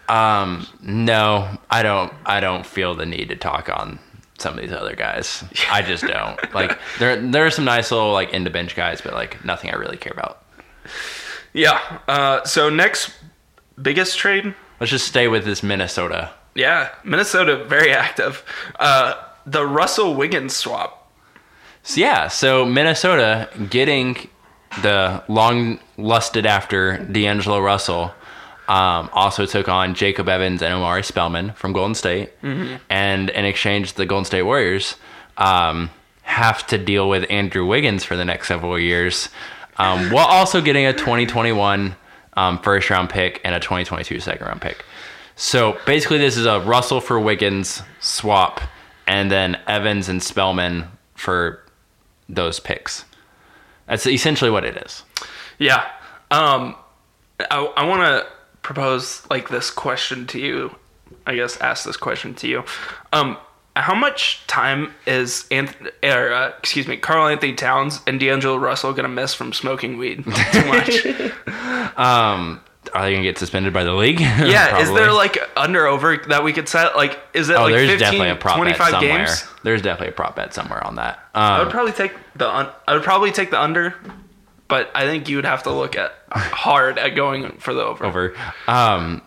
[0.08, 2.13] Um, no, I don't.
[2.25, 3.99] I don't feel the need to talk on
[4.38, 5.43] some of these other guys.
[5.69, 6.54] I just don't.
[6.54, 9.75] Like there, there are some nice little like end bench guys, but like nothing I
[9.75, 10.43] really care about.
[11.51, 11.99] Yeah.
[12.08, 13.12] Uh, so next
[13.82, 16.32] biggest trade Let's just stay with this Minnesota.
[16.54, 18.43] Yeah, Minnesota very active.
[18.78, 21.12] Uh, the Russell Wiggins swap.
[21.84, 24.30] So, yeah, so Minnesota getting
[24.82, 28.13] the long lusted after D'Angelo Russell
[28.67, 32.32] um, also took on Jacob Evans and Omari Spellman from Golden State,
[32.89, 34.95] and in exchange, the Golden State Warriors
[35.38, 35.89] um,
[36.23, 39.30] have to deal with Andrew Wiggins for the next several years,
[39.78, 41.95] um, while also getting a 2021
[42.38, 44.84] um, first round pick and a 2022 second round pick.
[45.36, 48.62] So basically, this is a Russell for Wiggins swap,
[49.06, 51.62] and then Evans and Spellman for
[52.28, 53.06] those picks.
[53.88, 55.04] That's essentially what it is.
[55.60, 55.86] Yeah.
[56.32, 56.76] Um,
[57.39, 58.26] I, I want to
[58.62, 60.76] propose like this question to you.
[61.28, 62.63] I guess ask this question to you.
[63.13, 63.38] Um,
[63.76, 69.10] how much time is Anth- or, uh, excuse me, Karl-Anthony Towns and D'Angelo Russell gonna
[69.10, 71.06] miss from smoking weed too much?
[71.98, 72.60] Um,
[72.95, 74.19] are they gonna get suspended by the league?
[74.21, 76.95] yeah, is there like under over that we could set?
[76.95, 79.17] Like, is it Oh, like there's 15, definitely a prop bet 25 somewhere.
[79.17, 79.43] games?
[79.63, 81.19] There's definitely a prop bet somewhere on that.
[81.36, 83.95] I would Um, probably take the un- I would probably take the under,
[84.67, 88.05] but I think you would have to look at hard at going for the over.
[88.05, 88.34] over.
[88.67, 89.21] Um,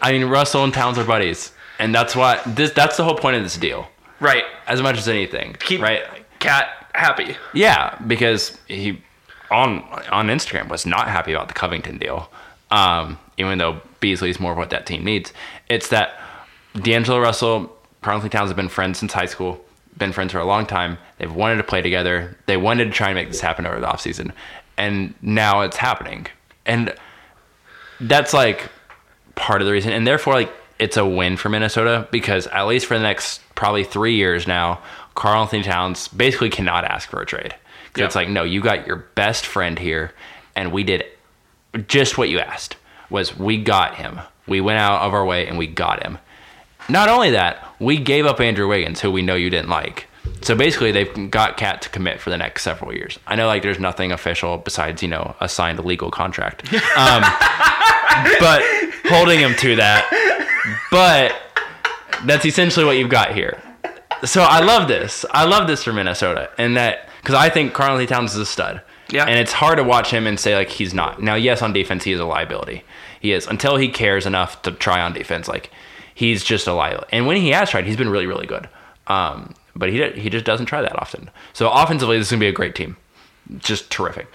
[0.00, 2.70] I mean, Russell and Towns are buddies, and that's why this.
[2.72, 3.88] That's the whole point of this deal,
[4.20, 4.44] Right.
[4.66, 5.56] as much as anything.
[5.60, 6.02] Keep right?
[6.38, 7.36] KAT happy.
[7.54, 9.02] Yeah, because he
[9.50, 12.30] on on Instagram was not happy about the Covington deal.
[12.72, 15.32] Um, even though Beasley is more of what that team needs.
[15.68, 16.18] It's that
[16.74, 19.64] D'Angelo Russell, Carlton Towns have been friends since high school,
[19.96, 20.98] been friends for a long time.
[21.18, 22.36] They've wanted to play together.
[22.46, 24.32] They wanted to try and make this happen over the offseason.
[24.76, 26.26] And now it's happening.
[26.66, 26.94] And
[28.00, 28.70] that's like
[29.34, 29.92] part of the reason.
[29.92, 33.84] And therefore, like, it's a win for Minnesota because at least for the next probably
[33.84, 34.82] three years now,
[35.14, 37.54] Karl-Anthony Towns basically cannot ask for a trade.
[37.96, 38.06] Yeah.
[38.06, 40.12] it's like, no, you got your best friend here,
[40.56, 41.04] and we did
[41.86, 42.76] just what you asked.
[43.10, 44.20] Was we got him?
[44.46, 46.18] We went out of our way and we got him.
[46.88, 50.08] Not only that, we gave up Andrew Wiggins, who we know you didn't like.
[50.40, 53.18] So basically, they've got KAT to commit for the next several years.
[53.26, 57.22] I know, like, there's nothing official besides you know a signed legal contract, um,
[58.40, 58.62] but
[59.04, 60.08] holding him to that.
[60.90, 61.34] But
[62.24, 63.60] that's essentially what you've got here.
[64.24, 65.24] So I love this.
[65.30, 68.80] I love this for Minnesota, and that because I think Karl-Anthony Towns is a stud.
[69.12, 69.26] Yeah.
[69.26, 71.22] and it's hard to watch him and say like he's not.
[71.22, 72.82] Now, yes, on defense he is a liability.
[73.20, 75.48] He is until he cares enough to try on defense.
[75.48, 75.70] Like
[76.14, 77.08] he's just a liability.
[77.12, 78.68] And when he has tried, he's been really, really good.
[79.06, 81.30] Um, but he he just doesn't try that often.
[81.52, 82.96] So offensively, this is gonna be a great team.
[83.58, 84.28] Just terrific.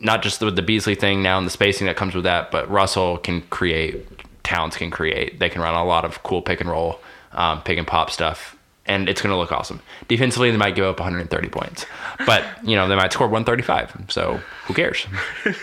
[0.00, 2.70] Not just with the Beasley thing now and the spacing that comes with that, but
[2.70, 4.06] Russell can create.
[4.44, 5.38] Towns can create.
[5.40, 7.00] They can run a lot of cool pick and roll,
[7.32, 8.56] um, pick and pop stuff,
[8.88, 9.80] and it's going to look awesome.
[10.08, 11.86] Defensively, they might give up 130 points,
[12.26, 14.06] but you know they might score 135.
[14.08, 15.06] So who cares?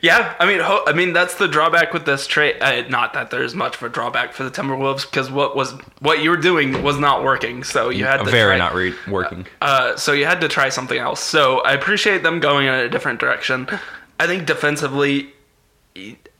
[0.00, 2.56] Yeah, I mean, ho- I mean that's the drawback with this trade.
[2.60, 6.22] Uh, not that there's much of a drawback for the Timberwolves because what was what
[6.22, 7.64] you were doing was not working.
[7.64, 9.46] So you had to Very try, not re- working.
[9.60, 11.20] Uh, so you had to try something else.
[11.20, 13.66] So I appreciate them going in a different direction.
[14.20, 15.32] I think defensively,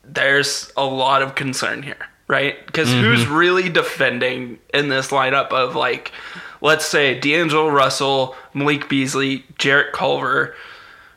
[0.05, 2.65] there's a lot of concern here, right?
[2.67, 6.13] Because who's really defending in this lineup of like,
[6.61, 10.55] let's say D'Angelo Russell, Malik Beasley, Jarrett Culver,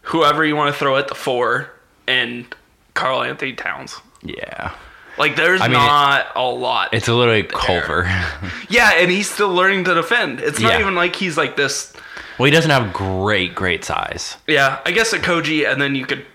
[0.04, 1.70] whoever you want to throw at the four,
[2.08, 2.46] and
[2.93, 3.96] Karl-Anthony Towns.
[4.24, 4.72] Yeah,
[5.17, 6.93] Like, there's mean, not a lot.
[6.93, 8.04] it's literally Culver.
[8.70, 10.39] yeah, and he's still learning to defend.
[10.39, 10.80] It's not Yeah.
[10.80, 11.93] even like he's like this.
[12.39, 14.38] well, he doesn't have great, great size.
[14.48, 16.26] Yeah, I guess Okogie, and then you could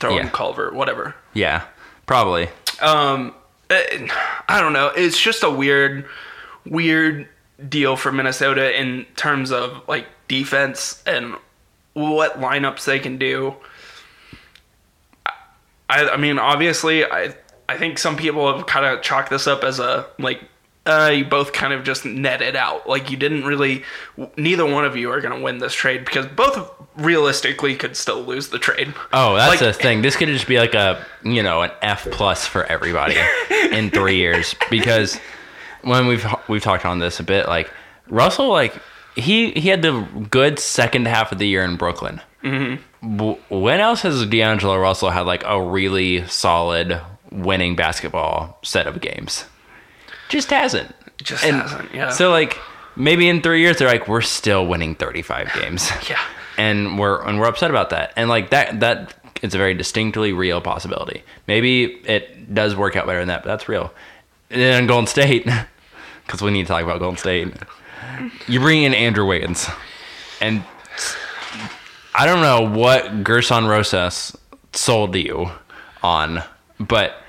[0.00, 0.30] throw in Yeah.
[0.30, 1.14] Culver, whatever.
[1.34, 1.62] Yeah,
[2.06, 2.48] probably.
[2.80, 3.34] Um,
[4.48, 4.88] I don't know.
[4.88, 6.06] It's just a weird,
[6.66, 7.28] weird
[7.68, 11.34] deal for Minnesota in terms of like defense and
[11.94, 13.54] what lineups they can do.
[15.88, 17.34] I, I mean, obviously, I
[17.68, 20.40] I think some people have kind of chalked this up as a like
[20.84, 22.88] uh, you both kind of just netted out.
[22.88, 23.84] Like you didn't really,
[24.36, 28.22] neither one of you are going to win this trade because both realistically could still
[28.22, 28.92] lose the trade.
[29.12, 30.02] Oh, that's Like- the thing.
[30.02, 33.16] This could just be like a you know an F plus for everybody
[33.70, 35.18] in three years because
[35.82, 37.70] when we've we've talked on this a bit, like
[38.08, 38.74] Russell, like
[39.14, 42.20] he he had the good second half of the year in Brooklyn.
[42.42, 43.32] Mm-hmm.
[43.50, 49.44] When else has D'Angelo Russell had like a really solid winning basketball set of games?
[50.32, 50.94] Just hasn't.
[51.18, 52.08] Just And hasn't, yeah.
[52.08, 52.58] So like
[52.96, 55.90] maybe in three years they're like we're still winning thirty five games.
[56.08, 56.18] Yeah.
[56.56, 58.14] And we're and we're upset about that.
[58.16, 61.22] And like that that it's a very distinctly real possibility.
[61.46, 63.92] Maybe it does work out better than that, but that's real.
[64.48, 65.46] And then Golden State,
[66.26, 67.52] because we need to talk about Golden State.
[68.48, 69.68] You bring in Andrew Wiggins,
[70.40, 70.62] and
[72.14, 74.36] I don't know what Gersson Rosas
[74.72, 75.50] sold you
[76.02, 76.42] on,
[76.78, 77.21] but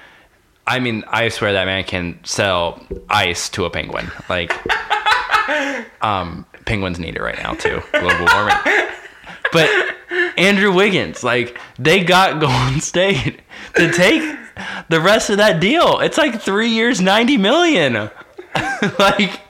[0.65, 4.09] I mean, I swear that man can sell ice to a penguin.
[4.29, 4.53] Like,
[6.01, 7.81] um, penguins need it right now too.
[7.91, 8.55] Global warming.
[9.51, 9.69] But
[10.37, 13.41] Andrew Wiggins, like, they got Golden State
[13.75, 14.21] to take
[14.89, 15.99] the rest of that deal.
[15.99, 17.93] It's like three years, ninety million.
[18.99, 19.41] like,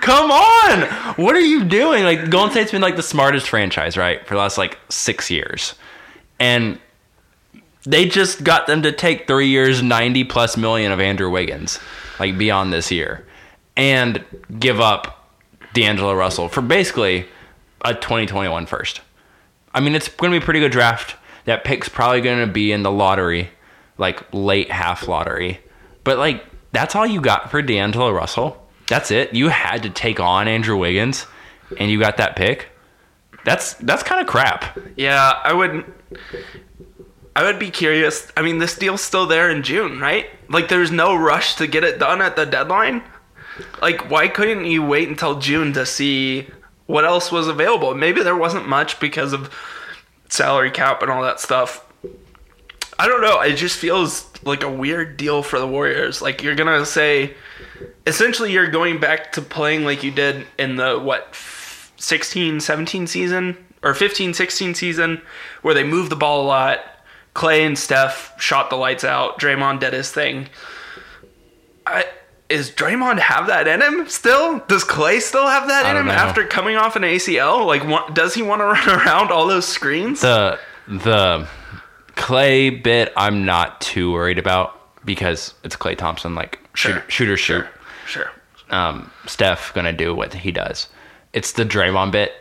[0.00, 0.82] come on,
[1.16, 2.04] what are you doing?
[2.04, 5.74] Like, Golden State's been like the smartest franchise, right, for the last like six years,
[6.38, 6.78] and
[7.86, 11.78] they just got them to take three years, 90 plus million of Andrew Wiggins,
[12.18, 13.26] like beyond this year,
[13.76, 14.24] and
[14.58, 15.32] give up
[15.72, 17.26] D'Angelo Russell for basically
[17.84, 19.00] a 2021 first.
[19.72, 21.16] I mean, it's going to be a pretty good draft.
[21.44, 23.50] That pick's probably going to be in the lottery,
[23.98, 25.60] like late half lottery.
[26.02, 28.66] But, like, that's all you got for D'Angelo Russell.
[28.88, 29.34] That's it.
[29.34, 31.26] You had to take on Andrew Wiggins,
[31.78, 32.68] and you got that pick.
[33.44, 34.76] That's that's kind of crap.
[34.96, 35.84] Yeah, I would.
[37.36, 38.32] I would be curious.
[38.34, 40.30] I mean, this deal's still there in June, right?
[40.48, 43.02] Like, there's no rush to get it done at the deadline.
[43.82, 46.48] Like, why couldn't you wait until June to see
[46.86, 47.94] what else was available?
[47.94, 49.54] Maybe there wasn't much because of
[50.30, 51.84] salary cap and all that stuff.
[52.98, 53.42] I don't know.
[53.42, 56.22] It just feels like a weird deal for the Warriors.
[56.22, 57.34] Like, you're going to say,
[58.06, 61.36] essentially, you're going back to playing like you did in the, what,
[61.98, 65.20] 16, 17 season or 15, 16 season
[65.60, 66.95] where they moved the ball a lot.
[67.36, 69.38] Klay and Steph shot the lights out.
[69.38, 70.48] Draymond did his thing.
[71.86, 72.04] I,
[72.48, 74.60] is Draymond have that in him still?
[74.68, 76.12] Does Klay still have that I in him know.
[76.12, 77.66] after coming off an ACL?
[77.66, 80.20] Like, what, does he want to run around all those screens?
[80.22, 81.46] the the
[82.14, 86.94] Klay bit i'm not too worried about because it's Klay thompson like Sure.
[87.08, 87.66] shoot, shooter shoot
[88.06, 88.30] Sure.
[88.70, 90.88] um steph gonna do what he does
[91.32, 92.32] it's the Draymond bit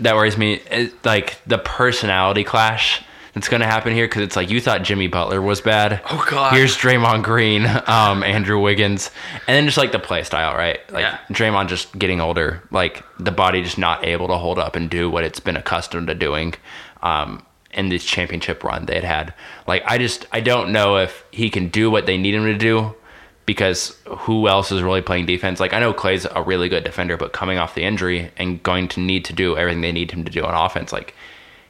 [0.00, 3.02] that worries me it, like the personality clash
[3.34, 6.52] that's gonna happen here because it's like you thought jimmy butler was bad Oh, God.
[6.52, 9.10] here's Draymond Green, um, Andrew Wiggins,
[9.46, 10.78] and then just like the play style, right?
[10.92, 11.18] Like Yeah.
[11.30, 15.08] Draymond just getting older, like the body just not able to hold up and do
[15.10, 16.54] what it's been accustomed to doing.
[17.02, 19.34] Um, in this championship run they had had,
[19.66, 22.58] like I just I don't know if he can do what they need him to
[22.58, 22.94] do
[23.46, 25.58] because who else is really playing defense?
[25.58, 28.88] Like I know Klay's a really good defender, but coming off the injury and going
[28.88, 31.14] to need to do everything they need him to do on offense, like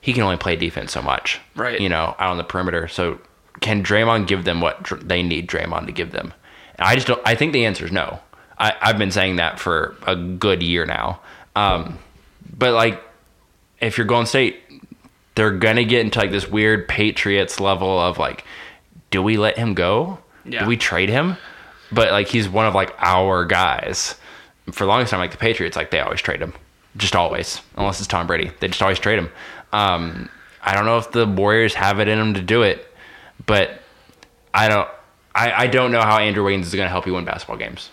[0.03, 1.81] he can only play defense so much, Right.
[1.81, 2.89] You know, out on the perimeter.
[2.89, 3.19] So
[3.61, 6.35] can Draymond give them what Dr- they need Draymond to give them?
[6.77, 7.23] And I just don't.
[7.25, 8.19] I think the answer is no.
[8.59, 11.21] I, I've been saying that for a good year now.
[11.57, 11.99] Um,
[12.57, 13.01] but like,
[13.81, 14.61] if you're Golden State,
[15.37, 18.45] they're gonna get into like this weird Patriots level of like,
[19.11, 20.19] do we let him go?
[20.45, 20.61] Yeah.
[20.61, 21.37] Do we trade him?
[21.93, 24.17] But like, he's one of like our guys.
[24.73, 26.55] For the longest time, like the Patriots, like they always trade him,
[26.97, 28.51] just always, unless it's Tom Brady.
[28.61, 29.31] They just always trade him.
[29.73, 30.29] Um,
[30.63, 32.87] I don't know if the Warriors have it in them to do it,
[33.47, 33.81] but
[34.55, 34.89] I don't.
[35.35, 37.91] I, I don't know how Andrew Wiggins is going to help you win basketball games.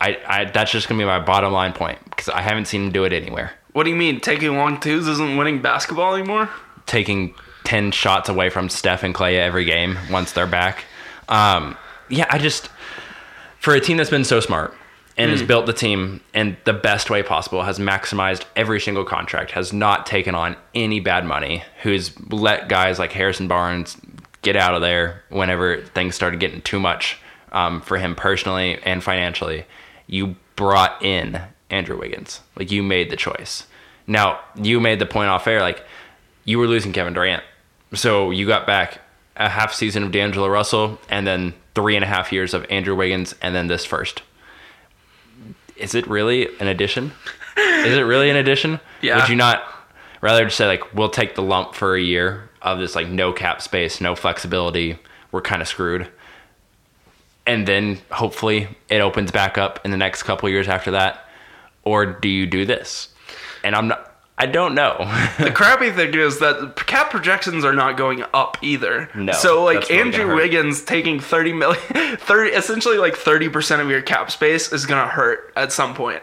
[0.00, 2.84] I, I that's just going to be my bottom line point because I haven't seen
[2.84, 3.52] him do it anywhere.
[3.72, 4.20] What do you mean?
[4.20, 6.50] Taking long twos isn't winning basketball anymore?
[6.86, 7.34] Taking
[7.64, 10.84] ten shots away from Steph and Klay every game once they're back.
[11.28, 11.76] Um,
[12.08, 12.68] yeah, I just
[13.58, 14.74] for a team that's been so smart
[15.20, 19.50] and has built the team in the best way possible, has maximized every single contract,
[19.52, 23.96] has not taken on any bad money, who's let guys like Harrison Barnes
[24.42, 27.18] get out of there whenever things started getting too much
[27.52, 29.66] um, for him personally and financially.
[30.06, 32.40] You brought in Andrew Wiggins.
[32.56, 33.66] Like you made the choice.
[34.06, 35.84] Now you made the point off air, like
[36.44, 37.42] you were losing Kevin Durant.
[37.94, 39.00] So you got back
[39.36, 42.94] a half season of D'Angelo Russell and then three and a half years of Andrew
[42.94, 44.22] Wiggins and then this first.
[45.80, 47.12] Is it really an addition?
[47.56, 48.80] Is it really an addition?
[49.02, 49.16] Yeah.
[49.18, 49.62] Would you not
[50.20, 53.32] rather just say like we'll take the lump for a year of this like no
[53.32, 54.98] cap space, no flexibility,
[55.32, 56.08] we're kind of screwed?
[57.46, 61.24] and then hopefully it opens back up in the next couple years after that,
[61.82, 63.08] or do you do this?
[63.64, 64.09] And I'm not.
[64.42, 64.96] I don't know.
[65.38, 69.08] The crappy thing is that cap projections are not going up either.
[69.14, 70.34] No, So like really Andrew.
[70.34, 71.82] Wiggins taking 30 million
[72.16, 76.22] 30 essentially like 30% of your cap space is going to hurt at some point.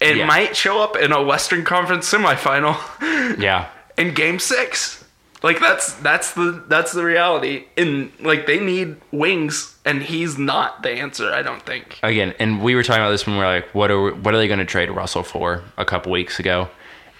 [0.00, 0.26] It Yeah.
[0.26, 2.76] might show up in a Western Conference semifinal
[3.38, 5.04] yeah, in game 6.
[5.42, 7.64] Like that's that's the that's the reality.
[7.76, 11.98] And like they need wings and he's not the answer, I don't think.
[12.04, 14.34] again, and we were talking about this when we were like, what are we, what
[14.34, 16.68] are they going to trade Russell for a couple weeks ago?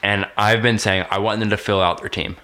[0.03, 2.36] And I've been saying I want them to fill out their team.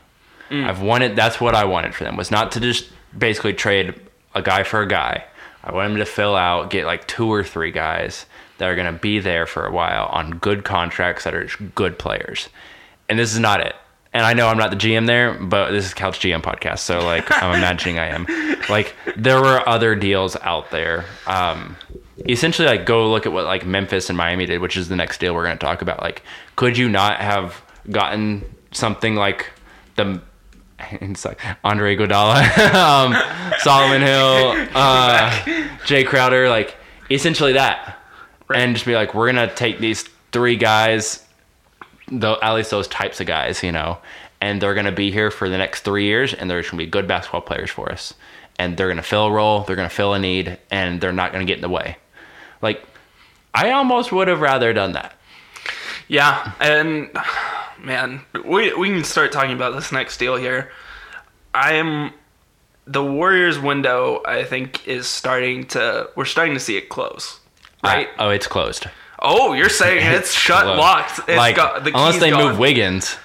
[0.51, 4.01] I've wanted that's what I wanted for them was not to just basically trade
[4.35, 5.25] a guy for a guy.
[5.63, 8.25] I want them to fill out, get like two or three guys
[8.57, 11.99] that are going to be there for a while on good contracts that are good
[11.99, 12.49] players.
[13.09, 13.75] And this is not it.
[14.13, 17.05] And I know I'm not the GM there, but this is Couch GM podcast, so
[17.05, 18.27] like I'm imagining I am.
[18.71, 21.05] Like there were other deals out there.
[21.27, 21.77] Um,
[22.27, 25.19] essentially, like go look at what like Memphis and Miami did, which is the next
[25.19, 26.01] deal we're going to talk about.
[26.01, 26.23] Like,
[26.57, 29.47] could you not have gotten something like
[29.97, 30.21] the
[30.93, 35.31] it's like Andre Iguodala, um, Solomon Hill, uh,
[35.85, 36.77] Jae Crowder, like
[37.11, 37.99] essentially that,
[38.55, 41.25] and just be like, we're gonna take these three guys,
[42.11, 43.99] though at least those types of guys, you know,
[44.41, 46.91] and they're gonna be here for the next three years, and they're just gonna be
[46.91, 48.14] good basketball players for us,
[48.59, 51.45] and they're gonna fill a role, they're gonna fill a need, and they're not gonna
[51.45, 51.97] get in the way.
[52.63, 52.83] Like,
[53.55, 55.15] I almost would have rather done that.
[56.09, 57.11] Yeah, and
[57.83, 60.71] man, we we can start talking about this next deal here.
[61.55, 62.13] I am
[62.87, 64.23] the Warriors window.
[64.27, 66.09] I think is starting to.
[66.17, 67.41] We're starting to see it close.
[67.85, 68.09] Right?
[68.19, 68.87] Oh, it's closed.
[69.21, 70.79] Oh, you're saying it's shut, Closed.
[70.79, 71.19] locked.
[71.29, 72.51] It's like got, the unless they gone.
[72.51, 73.17] move Wiggins,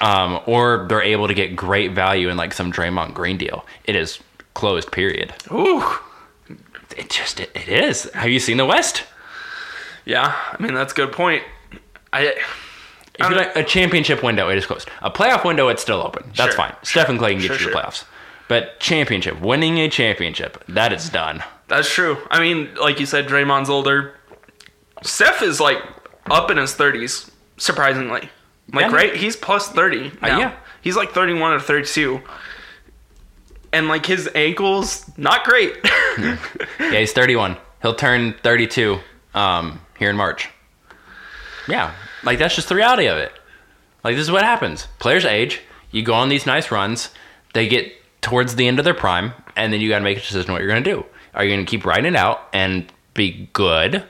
[0.00, 3.94] um, or they're able to get great value in like some Draymond Green deal, it
[3.94, 4.18] is
[4.54, 4.90] closed.
[4.90, 5.32] Period.
[5.52, 5.84] Ooh,
[6.96, 8.04] It just it, it is.
[8.14, 9.04] Have you seen the West?
[10.04, 10.34] yeah.
[10.52, 11.42] I mean, that's a good point.
[12.12, 12.34] I.
[13.18, 14.88] If you like a championship window, it is closed.
[15.02, 16.24] A playoff window, it's still open.
[16.34, 16.74] That's Sure, fine.
[16.82, 17.72] Stephen Klay can get Sure, you to sure.
[17.72, 18.04] the playoffs.
[18.48, 21.44] But championship, winning a championship, that is done.
[21.68, 22.16] That's true.
[22.30, 24.14] I mean, like you said, Draymond's older.
[25.02, 25.82] Steph is like
[26.30, 28.30] up in his thirties, surprisingly.
[28.72, 28.94] Like, Yeah.
[28.94, 29.14] right?
[29.14, 30.10] He's plus thirty.
[30.22, 30.38] Uh, now.
[30.38, 30.54] yeah.
[30.80, 32.22] He's like thirty-one or thirty-two,
[33.72, 35.74] and like his ankles, not great.
[36.78, 37.56] Yeah, he's 31.
[37.80, 38.98] He'll turn 32
[39.34, 40.50] um, here in March.
[41.66, 43.32] Yeah, like that's just the reality of it.
[44.04, 44.88] Like this is what happens.
[44.98, 45.62] Players age.
[45.90, 47.08] You go on these nice runs.
[47.54, 50.20] They get towards the end of their prime, and then you got to make a
[50.20, 51.04] decision what you're going to do.
[51.34, 54.04] Are you going to keep riding it out and be good,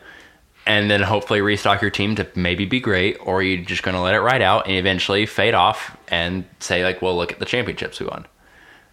[0.67, 3.95] and then hopefully restock your team to maybe be great, or are you just going
[3.95, 7.39] to let it ride out and eventually fade off and say like, well, look at
[7.39, 8.27] the championships we won.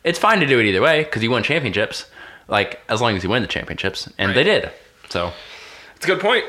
[0.09, 2.05] It's fine to do it either way because you won championships.
[2.47, 4.71] Like as long as you win the championships, and they did.
[5.09, 5.31] So
[5.95, 6.45] It's a good point.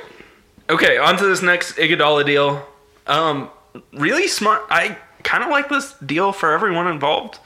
[0.71, 2.67] Okay, on to this next Iguodala deal.
[3.07, 3.51] Um,
[3.93, 4.63] really smart.
[4.71, 7.39] I kind of like this deal for everyone involved.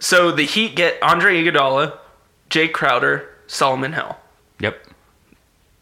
[0.00, 1.96] So the Heat get Andre Iguodala,
[2.50, 4.16] Jae Crowder, Solomon Hill.
[4.60, 4.82] yep,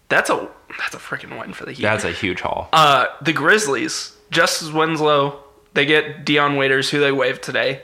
[0.09, 0.49] That's a
[0.79, 1.83] that's a freaking win for the Heat.
[1.83, 2.69] that's a huge haul.
[2.73, 5.43] Uh, the Grizzlies, Justice Winslow,
[5.75, 7.83] they get Dion Waiters, who they waived today,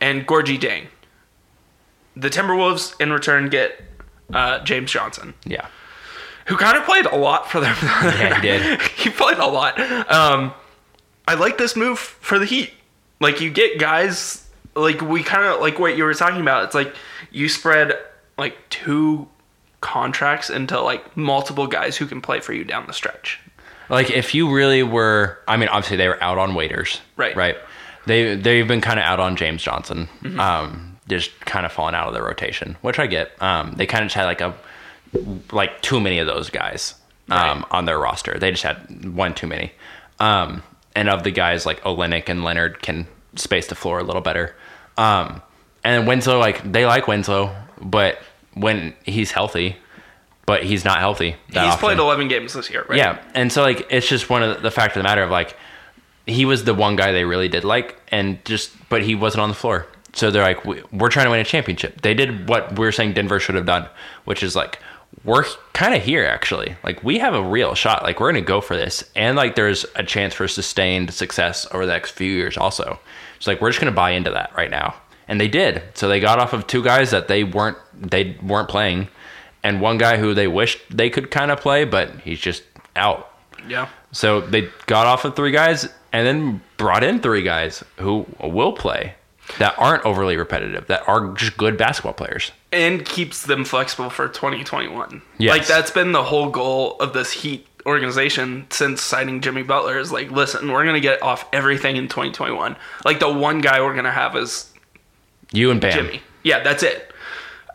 [0.00, 0.86] and Gorgui Dieng.
[2.16, 3.80] The Timberwolves, in return, get
[4.32, 5.66] uh, James Johnson, yeah,
[6.46, 7.76] who kind of played a lot for them.
[7.82, 8.80] Yeah, he did.
[8.96, 9.78] he played a lot.
[10.10, 10.52] Um,
[11.26, 12.70] I like this move for the Heat.
[13.20, 16.64] Like, you get guys, like, we kind of, like what you were talking about.
[16.64, 16.94] It's like
[17.30, 17.94] you spread,
[18.38, 19.26] like, two
[19.80, 23.40] contracts into, like, multiple guys who can play for you down the stretch.
[23.88, 27.34] like if you really were, I mean, obviously they were out on waiters, Right.
[27.36, 27.56] Right.
[28.06, 30.38] They they've been kind of out on James Johnson, Mm-hmm.
[30.40, 33.40] um, just kind of falling out of the rotation, which I get.
[33.42, 34.54] Um, they kind of just had like a
[35.52, 36.94] like too many of those guys
[37.30, 37.64] um, Right.
[37.70, 38.36] on their roster.
[38.38, 39.72] They just had one too many.
[40.18, 40.62] Um,
[40.96, 44.54] and of the guys like Olynyk and Leonard can space the floor a little better.
[44.96, 45.42] Um,
[45.82, 48.18] and Winslow, like they like Winslow, but
[48.54, 49.76] when he's healthy,
[50.46, 51.36] but he's not healthy.
[51.48, 51.78] He's often.
[51.80, 52.96] played 11 games this year, right?
[52.98, 55.30] Yeah, and so like it's just one of the, the fact of the matter of
[55.30, 55.56] like
[56.26, 59.48] he was the one guy they really did like, and just but he wasn't on
[59.48, 59.86] the floor.
[60.14, 62.00] So they're like, we, we're trying to win a championship.
[62.02, 63.88] They did what we're saying Denver should have done,
[64.24, 64.78] which is like
[65.24, 66.76] we're kind of here actually.
[66.82, 68.02] Like we have a real shot.
[68.02, 71.86] Like we're gonna go for this, and like there's a chance for sustained success over
[71.86, 72.56] the next few years.
[72.56, 72.98] Also,
[73.36, 74.94] it's like we're just gonna buy into that right now,
[75.28, 75.82] and they did.
[75.94, 79.08] So they got off of two guys that they weren't they weren't playing,
[79.62, 82.62] and one guy who they wished they could kind of play, but he's just
[82.96, 83.30] out.
[83.68, 83.88] Yeah.
[84.12, 88.72] So they got off of three guys and then brought in three guys who will
[88.72, 89.14] play
[89.58, 92.50] that aren't overly repetitive, that are just good basketball players.
[92.72, 95.22] and keeps them flexible for 2021.
[95.38, 95.50] Yes.
[95.50, 100.10] Like that's been the whole goal of this Heat organization since signing Jimmy Butler is
[100.10, 102.74] like, listen, we're gonna get off everything in 2021.
[103.04, 104.72] Like the one guy we're gonna have is
[105.52, 105.92] You and Bam.
[105.92, 106.22] Jimmy.
[106.42, 107.12] Yeah, that's it.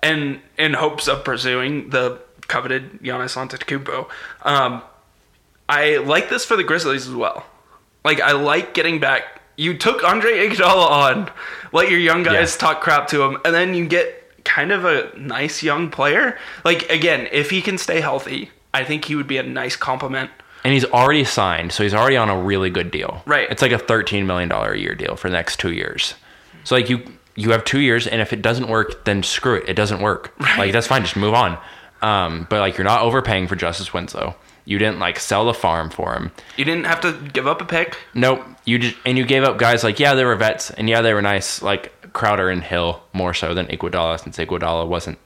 [0.04, 4.10] And in hopes of pursuing the coveted Giannis Antetokounmpo,
[4.42, 4.82] um,
[5.70, 7.46] I like this for the Grizzlies as well.
[8.04, 9.39] Like I like getting back.
[9.60, 11.32] You took Andre Iguodala on,
[11.74, 12.60] let your young guys Yeah.
[12.68, 16.38] talk crap to him, and then you get kind of a nice young player.
[16.64, 20.32] Like again, if he can stay healthy, I think he would be a nice compliment.
[20.64, 23.22] And he's already signed, so he's already on a really good deal.
[23.26, 23.50] Right.
[23.52, 26.14] It's like a thirteen million dollar a year deal for the next two years.
[26.64, 27.02] So like you
[27.36, 29.68] you have two years, and if it doesn't work, then screw it.
[29.68, 30.34] It doesn't work.
[30.58, 31.02] Like that's fine.
[31.04, 31.58] Just move on.
[32.02, 34.36] Um, but like you're not overpaying for Justice Winslow.
[34.70, 36.32] You didn't like sell the farm for him.
[36.56, 37.98] You didn't have to give up a pick.
[38.14, 38.46] Nope.
[38.66, 41.12] You just and you gave up guys like yeah they were vets and yeah they
[41.16, 45.18] were nice like Crowder and Hill more so than Iguodala since Iguodala wasn't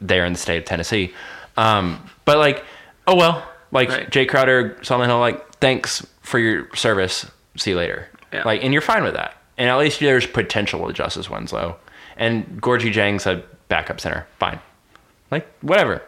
[0.00, 1.12] there in the state of Tennessee.
[1.58, 2.64] Um, but like
[3.06, 4.10] oh well like Right.
[4.10, 7.30] Jae Crowder, Solomon Hill like thanks for your service.
[7.58, 8.08] See you later.
[8.32, 8.44] Yeah.
[8.44, 9.34] Like and you're fine with that.
[9.58, 11.76] And at least there's potential with Justice Winslow
[12.16, 14.26] and Gorgui Dieng's a backup center.
[14.38, 14.60] Fine.
[15.30, 16.00] Like whatever.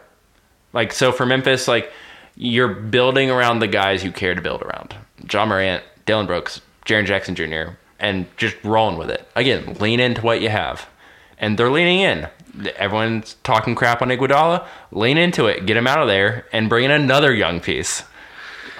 [0.73, 1.91] Like so for Memphis, like
[2.35, 4.95] you're building around the guys you care to build around.
[5.31, 9.27] Ja Morant, Dillon Brooks, Jaren Jackson Jr., and just rolling with it.
[9.35, 10.89] Again, lean into what you have.
[11.37, 12.27] And they're leaning in.
[12.75, 14.65] Everyone's talking crap on Iguodala.
[14.91, 18.03] Lean into it, get him out of there, and bring in another young piece.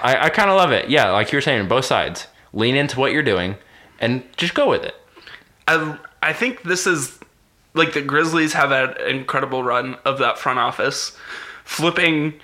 [0.02, 0.90] I, I kind of love it.
[0.90, 2.26] Yeah, like you were saying, both sides.
[2.52, 3.56] Lean into what you're doing
[4.02, 4.94] and just go with it.
[5.66, 7.18] I I think this is
[7.72, 11.16] like the Grizzlies have had an incredible run of that front office,
[11.64, 12.34] flipping.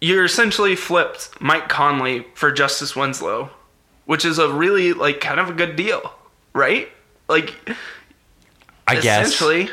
[0.00, 3.50] You're essentially flipped Mike Conley for Justice Winslow,
[4.06, 6.14] which is a really like kind of a good deal,
[6.54, 6.88] right?
[7.28, 7.54] Like
[8.86, 9.28] I guess.
[9.28, 9.70] essentially,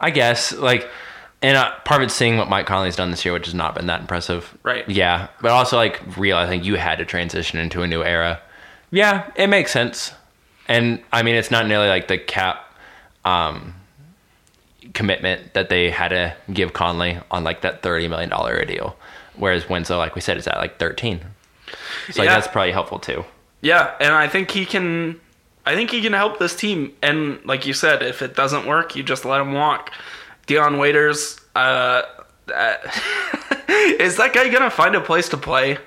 [0.00, 0.88] I guess like,
[1.42, 3.74] and uh, part of it's seeing what Mike Conley's done this year, which has not
[3.74, 4.56] been that impressive.
[4.62, 4.88] Right.
[4.88, 8.40] Yeah, but also like realizing you had to transition into a new era.
[8.90, 10.12] Yeah, it makes sense,
[10.68, 12.72] and I mean it's not nearly like the cap
[13.24, 13.74] um,
[14.94, 18.96] commitment that they had to give Conley on like that thirty million dollar deal,
[19.36, 21.20] whereas Winslow, like we said, is at like thirteen.
[22.10, 23.24] So like, that's probably helpful too.
[23.60, 25.20] yeah, and I think he can.
[25.64, 26.92] I think he can help this team.
[27.02, 29.90] And like you said, if it doesn't work, you just let him walk.
[30.46, 32.02] Dion Waiters, uh,
[32.54, 32.74] uh,
[33.68, 35.78] is that guy gonna find a place to play?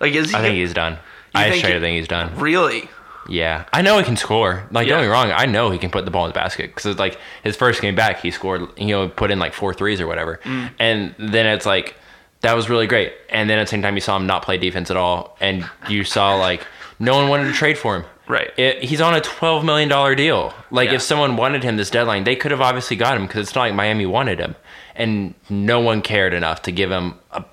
[0.00, 0.36] Like, is he?
[0.36, 0.98] I think he's done.
[1.34, 2.36] I think straight he- think he's done.
[2.38, 2.90] really.
[3.28, 4.66] Yeah, I know he can score.
[4.72, 5.02] Like, don't Yeah.
[5.02, 7.18] get me wrong, I know he can put the ball in the basket because like
[7.44, 10.40] his first game back, he scored, you know, put in like four threes or whatever,
[10.44, 10.70] Mm.
[10.80, 11.94] and then it's like
[12.42, 13.12] that was really great.
[13.30, 15.68] And then at the same time, you saw him not play defense at all, and
[15.88, 16.66] you saw like
[16.98, 18.04] no one wanted to trade for him.
[18.28, 18.56] Right.
[18.58, 20.54] It, he's on a twelve million dollar deal.
[20.70, 20.96] Like, Yeah.
[20.96, 23.62] if someone wanted him this deadline, they could have obviously got him because it's not
[23.62, 24.54] like Miami wanted him,
[24.94, 27.44] and no one cared enough to give him a,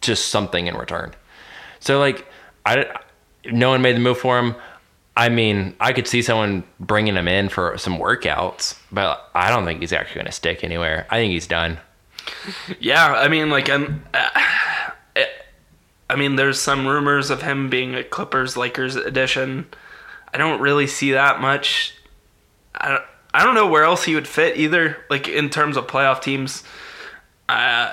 [0.00, 1.12] just something in return.
[1.80, 2.26] So like,
[2.64, 2.86] I
[3.46, 4.54] no one made the move for him.
[5.16, 9.64] I mean, I could see someone bringing him in for some workouts, but I don't
[9.66, 11.06] think he's actually going to stick anywhere.
[11.10, 11.78] I think he's done.
[12.78, 14.04] Yeah, I mean, like, I'm.
[14.14, 14.28] Uh,
[16.10, 19.66] I mean, there's some rumors of him being a Clippers Lakers edition.
[20.34, 21.94] I don't really see that much.
[22.74, 24.96] I don't, I don't know where else he would fit either.
[25.08, 26.64] Like in terms of playoff teams.
[27.48, 27.92] Uh,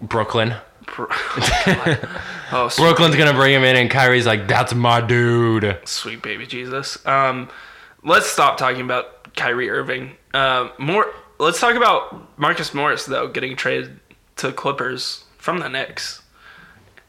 [0.00, 0.54] Brooklyn.
[0.86, 1.04] pr-
[2.52, 6.22] oh, sweet, Brooklyn's going to bring him in, and Kyrie's like, "That's my dude." sweet
[6.22, 7.04] baby Jesus.
[7.06, 7.50] Um,
[8.02, 10.16] let's stop talking about Kyrie Irving.
[10.32, 11.12] Uh, more.
[11.40, 13.98] Let's talk about Marcus Morris though getting traded
[14.36, 16.20] to Clippers from the Knicks.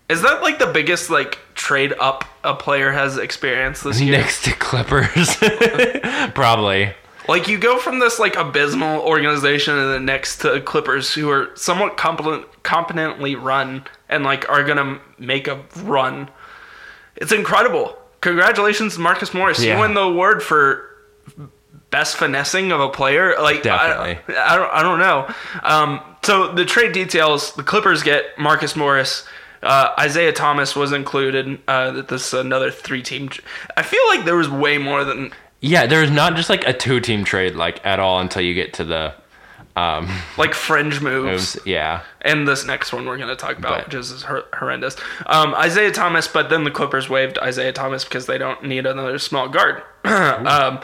[0.07, 4.13] Is that like the biggest like trade up a player has experienced this year?
[4.17, 5.36] Next to Clippers,
[6.34, 6.93] probably.
[7.27, 11.49] Like you go from this like abysmal organization and then next to Clippers who are
[11.55, 16.29] somewhat competent, competently run and like are gonna make a run.
[17.17, 17.97] It's incredible.
[18.21, 19.61] Congratulations, Marcus Morris.
[19.61, 19.75] Yeah.
[19.75, 20.91] You win the award for
[21.92, 23.36] best finessing of a player.
[23.39, 24.36] Like Definitely.
[24.36, 25.34] I, I don't I don't know.
[25.64, 29.26] Um, so the trade details: the Clippers get Marcus Morris.
[29.64, 31.60] Uh, Isaiah Thomas was included.
[31.68, 33.30] Uh, that this is another three team.
[33.78, 37.24] I feel like there was way more than Yeah, there's not just like a two-team
[37.24, 39.14] trade like at all until you get to the
[39.76, 41.56] um, like fringe moves.
[41.56, 41.68] moves.
[41.68, 44.96] Yeah, and this next one we're going to talk about, But- which is hor- horrendous.
[45.28, 49.18] Um, Isaiah Thomas, but then the Clippers waived Isaiah Thomas because they don't need another
[49.20, 49.84] small guard.
[50.06, 50.80] um,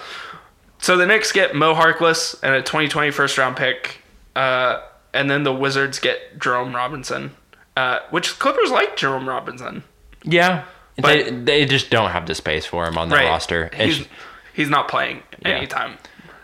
[0.80, 4.02] so the Knicks get Mo Harkless and a 2020 first round pick,
[4.36, 4.82] uh,
[5.14, 7.32] and then the Wizards get Jerome Robinson,
[7.76, 9.84] uh, which Clippers like Jerome Robinson.
[10.24, 10.66] yeah.
[11.00, 13.66] But- they, they just don't have the space for him on the roster.
[13.66, 14.08] It's- He's,
[14.54, 15.50] he's not playing Yeah.
[15.58, 15.98] anytime.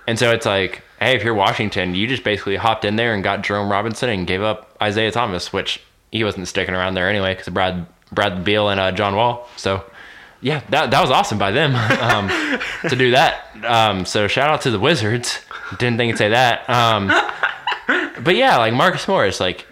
[0.06, 3.24] And so it's like, hey, if you're Washington, you just basically hopped in there and
[3.24, 5.82] got Jerome Robinson and gave up Isaiah Thomas, which
[6.12, 9.50] he wasn't sticking around there anyway because Brad Brad Beal and uh, John Wall.
[9.56, 9.84] So
[10.44, 12.28] yeah, that that was awesome by them um,
[12.90, 13.48] to do that.
[13.64, 15.40] Um, so shout out to the Wizards.
[15.80, 16.70] Didn't think it'd say that.
[16.70, 17.08] Um,
[18.24, 19.66] but yeah, like Marcus Morris, like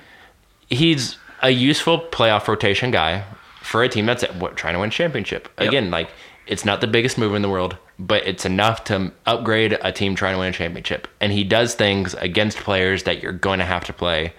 [0.69, 3.25] he's a useful playoff rotation guy
[3.61, 5.49] for a team that's what, trying to win championship.
[5.57, 6.09] Again, like
[6.47, 10.15] it's not the biggest move in the world, but it's enough to upgrade a team
[10.15, 11.07] trying to win a championship.
[11.19, 14.33] And he does things against players that you're going to have to play.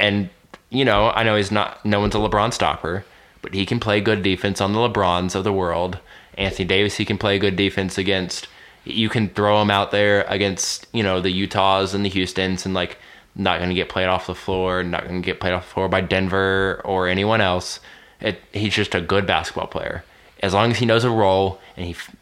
[0.00, 0.30] And
[0.70, 1.84] you know, I know he's not.
[1.86, 3.04] No one's a LeBron stopper,
[3.42, 5.98] but he can play good defense on the LeBrons of the world.
[6.34, 8.48] Anthony Davis, he can play good defense against.
[8.84, 12.74] You can throw him out there against you know the Utahs and the Houston's and
[12.74, 12.98] like
[13.34, 15.72] not going to get played off the floor, not going to get played off the
[15.74, 17.80] floor by Denver or anyone else.
[18.20, 20.04] It, he's just a good basketball player.
[20.42, 22.14] As long as he knows a role and he f-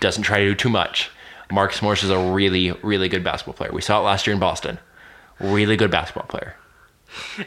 [0.00, 1.10] doesn't try to do too much.
[1.52, 3.72] Marcus Morris is a really, really good basketball player.
[3.72, 4.78] We saw it last year in Boston.
[5.40, 6.54] Really good basketball player.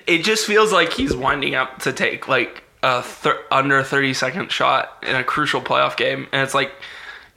[0.05, 4.51] It just feels like he's winding up to take like a thir- under 30 second
[4.51, 6.71] shot in a crucial playoff game, and it's like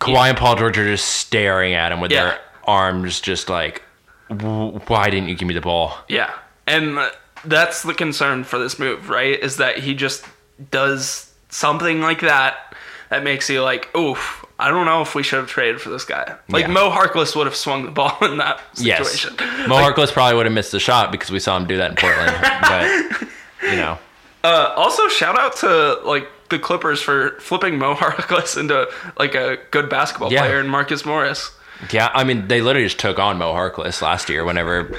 [0.01, 2.24] Kawhi and Paul George are just staring at him with Yeah.
[2.24, 3.82] their arms just like,
[4.28, 5.97] "W- why didn't you give me the ball?
[6.09, 6.30] Yeah.
[6.66, 6.99] And
[7.44, 9.38] that's the concern for this move, right?
[9.40, 10.24] Is that he just
[10.70, 12.74] does something like that
[13.09, 16.05] that makes you like, oof, I don't know if we should have traded for this
[16.05, 16.34] guy.
[16.49, 16.72] Like Yeah.
[16.72, 19.09] Mo Harkless would have swung the ball in that Yes.
[19.12, 19.68] situation.
[19.68, 21.97] Mo Harkless probably would have missed the shot because we saw him do that in
[21.97, 22.36] Portland.
[23.62, 23.99] but, you know.
[24.47, 28.88] Uh, also, shout out to like the Clippers for flipping Mo Harkless into
[29.18, 30.42] like a good basketball Yeah.
[30.42, 31.51] player in Marcus Morris.
[31.90, 34.99] Yeah, I mean, they literally just took on Mo Harkless last year whenever,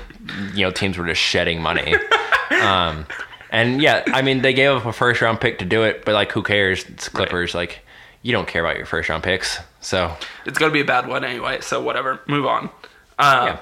[0.54, 1.96] you know, teams were just shedding money.
[2.62, 3.06] um,
[3.50, 6.14] and yeah, I mean, they gave up a first round pick to do it, but
[6.14, 6.84] like, who cares?
[6.86, 7.56] It's Clippers.
[7.56, 7.80] Like,
[8.24, 9.60] you don't care about your first round picks.
[9.80, 10.14] So,
[10.46, 12.20] It's gonna be a bad one anyway, so whatever.
[12.28, 12.70] Move on.
[13.18, 13.56] Uh,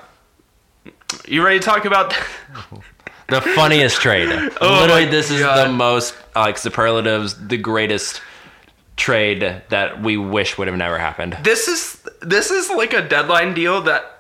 [0.86, 0.92] yeah.
[1.28, 2.16] You ready to talk about?
[3.28, 4.30] The funniest trade.
[4.62, 5.68] Oh Literally, this is God.
[5.68, 8.22] the most like superlatives, the greatest
[8.98, 11.38] trade that we wish would have never happened.
[11.44, 14.20] this is this is like a deadline deal that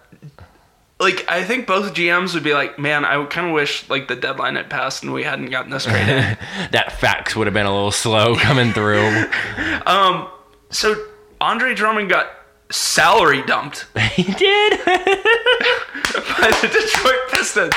[0.99, 4.15] like I think both GMs would be like, man, I kind of wish like the
[4.15, 6.37] deadline had passed and we hadn't gotten this traded.
[6.71, 9.25] That fax would have been a little slow coming through.
[9.85, 10.27] Um,
[10.71, 10.95] so
[11.39, 12.27] Andre Drummond got
[12.75, 14.79] salary dumped he did.
[14.85, 17.73] by the Detroit Pistons.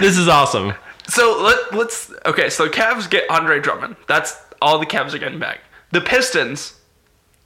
[0.00, 0.74] this is awesome.
[1.06, 2.50] So let, let's okay.
[2.50, 3.96] So Cavs get Andre Drummond.
[4.06, 5.60] That's all the Cavs are getting back.
[5.92, 6.74] The Pistons.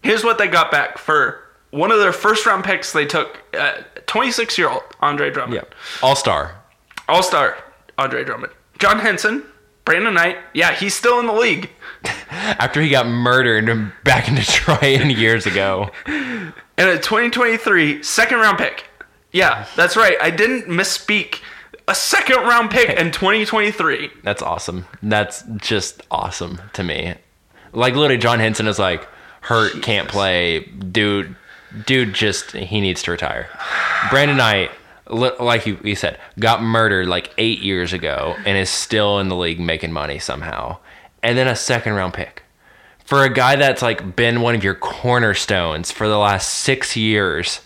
[0.02, 1.40] Here's what they got back for
[1.70, 2.92] one of their first round picks.
[2.92, 5.66] They took uh, 26 year old Andre Drummond.
[6.02, 6.60] All star.
[7.08, 7.56] All star
[7.98, 8.52] Andre Drummond.
[8.78, 9.44] John Henson,
[9.84, 10.38] Brandon Knight.
[10.52, 11.70] Yeah, he's still in the league.
[12.30, 15.90] After he got murdered back in Detroit years ago.
[16.76, 18.86] And a 2023 second round pick.
[19.30, 20.16] Yeah, that's right.
[20.20, 21.40] I didn't misspeak.
[21.86, 24.10] A second round pick in 2023.
[24.24, 24.86] That's awesome.
[25.00, 27.14] That's just awesome to me.
[27.72, 29.06] Like literally, John Henson is like
[29.42, 30.60] hurt, can't play.
[30.64, 31.36] Dude,
[31.86, 33.48] dude, just he needs to retire.
[34.10, 34.72] Brandon Knight,
[35.08, 39.36] like you, you said, got murdered like eight years ago and is still in the
[39.36, 40.78] league making money somehow.
[41.22, 42.42] And then a second round pick
[43.04, 47.60] for a guy that's like been one of your cornerstones for the last six years.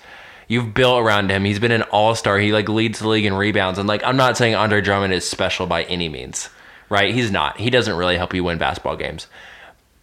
[0.48, 1.44] You've built around him.
[1.44, 2.38] He's been an all star.
[2.38, 3.78] He like leads the league in rebounds.
[3.78, 6.48] And like I'm not saying Andre Drummond is special by any means,
[6.88, 7.14] right?
[7.14, 7.58] He's not.
[7.58, 9.26] He doesn't really help you win basketball games.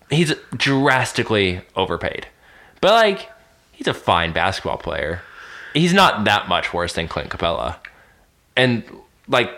[0.09, 2.27] He's drastically overpaid,
[2.79, 3.29] but like
[3.71, 5.21] he's a fine basketball player.
[5.75, 7.75] He's not that much worse than Clint Capela,
[8.55, 8.83] and
[9.27, 9.51] like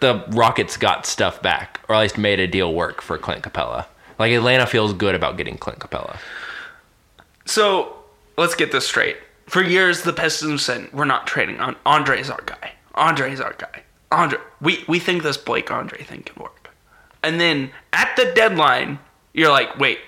[0.00, 3.86] the Rockets got stuff back, or at least made a deal work for Clint Capela.
[4.18, 6.18] Like Atlanta feels good about getting Clint Capela.
[7.46, 7.96] So
[8.36, 9.16] let's get this straight.
[9.46, 12.72] For years, the Pistons said we're not trading on Andre's our guy.
[12.94, 13.82] Andre's our guy.
[14.10, 16.70] Andre, we we think this Blake Andre thing can work.
[17.22, 18.98] And then at the deadline,
[19.32, 20.00] you're like, wait,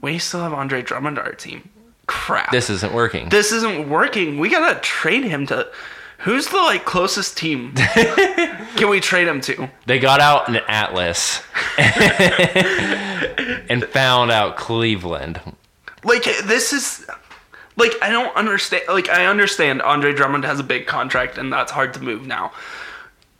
[0.00, 1.68] we still have Andre Drummond on our team.
[2.08, 2.50] Crap.
[2.50, 3.28] This isn't working.
[3.28, 4.38] this isn't working.
[4.38, 5.70] We gotta trade him to.
[6.20, 7.74] Who's the like closest team?
[7.74, 9.70] can we trade him to?
[9.86, 11.42] They got out an atlas
[11.78, 15.40] and found out Cleveland.
[16.02, 17.06] Like this is
[17.76, 21.70] like I don't understand like I understand Andre Drummond has a big contract and that's
[21.70, 22.52] hard to move now.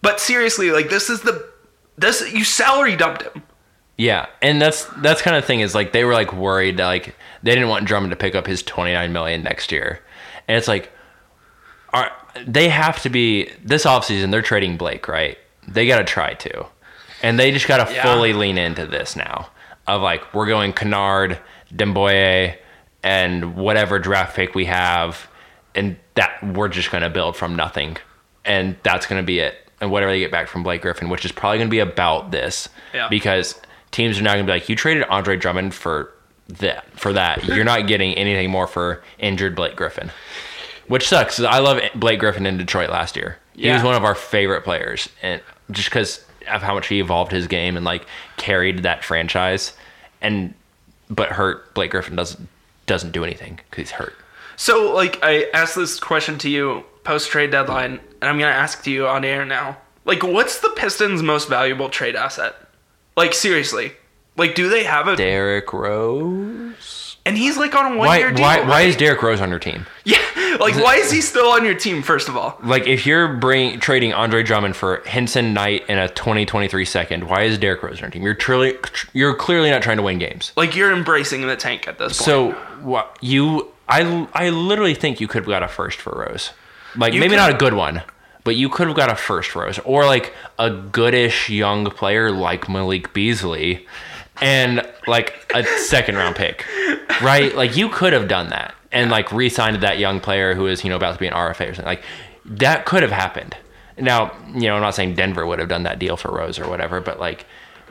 [0.02, 1.48] But seriously, like this is the
[1.96, 3.42] this you salary dumped him.
[3.98, 7.14] Yeah, and that's that's kind of thing is like they were like worried that, like
[7.42, 10.00] they didn't want Drummond to pick up his 29 million next year.
[10.46, 10.90] And it's like
[11.92, 12.10] are
[12.46, 15.36] they have to be this offseason they're trading Blake, right?
[15.66, 16.66] They got to try to.
[17.22, 18.02] And they just got to Yeah.
[18.04, 19.48] fully lean into this now.
[19.88, 21.38] Of like we're going Kennard,
[21.74, 22.56] Doumbouya
[23.02, 25.28] and whatever draft pick we have
[25.74, 27.96] and that we're just going to build from nothing,
[28.44, 29.54] and that's going to be it.
[29.80, 32.30] And whatever they get back from Blake Griffin, which is probably going to be about
[32.32, 33.08] this, Yeah.
[33.08, 33.60] because
[33.90, 36.12] teams are now going to be like, you traded Andre Drummond for
[36.48, 37.44] that, for that.
[37.44, 40.10] You're not getting anything more for injured Blake Griffin,
[40.86, 41.40] which sucks.
[41.40, 43.38] I love Blake Griffin in Detroit last year.
[43.54, 47.32] He was one of our favorite players, and just because of how much he evolved
[47.32, 49.72] his game and like carried that franchise,
[50.20, 50.54] and
[51.10, 52.48] but hurt Blake Griffin doesn't
[52.86, 54.14] doesn't do anything because he's hurt.
[54.56, 58.82] So, like, I asked this question to you post trade deadline, and I'm gonna ask
[58.84, 59.76] to you on air now.
[60.04, 62.54] Like, what's the Pistons' most valuable trade asset?
[63.18, 63.92] Like, seriously,
[64.36, 65.16] like, do they have a?
[65.16, 67.16] Derrick Rose.
[67.26, 68.42] And he's like on a one Why year deal.
[68.42, 69.84] why why is Derrick Rose on your team?
[70.04, 72.00] Yeah, like, why is he still on your team?
[72.02, 76.08] First of all, Like if you're bring trading Andre Drummond for Henson Knight in a
[76.08, 78.22] 2023 second, why is Derrick Rose on your team?
[78.22, 78.76] You're truly
[79.12, 80.52] you're clearly not trying to win games.
[80.56, 82.24] like, you're embracing the tank at this point.
[82.24, 86.52] So what you I I literally think you could have got a first for Rose.
[86.96, 88.02] Like maybe not a good one,
[88.48, 92.66] but you could have got a first Rose or like a goodish young player like
[92.66, 93.86] Malik Beasley
[94.40, 96.64] and like a second round pick.
[97.20, 97.54] Right?
[97.54, 100.88] Like you could have done that and like re-signed that young player who is, you
[100.88, 101.84] know, about to be an RFA or something.
[101.84, 102.02] Like
[102.46, 103.54] that could have happened.
[103.98, 106.70] Now, you know, I'm not saying Denver would have done that deal for Rose or
[106.70, 107.44] whatever, but like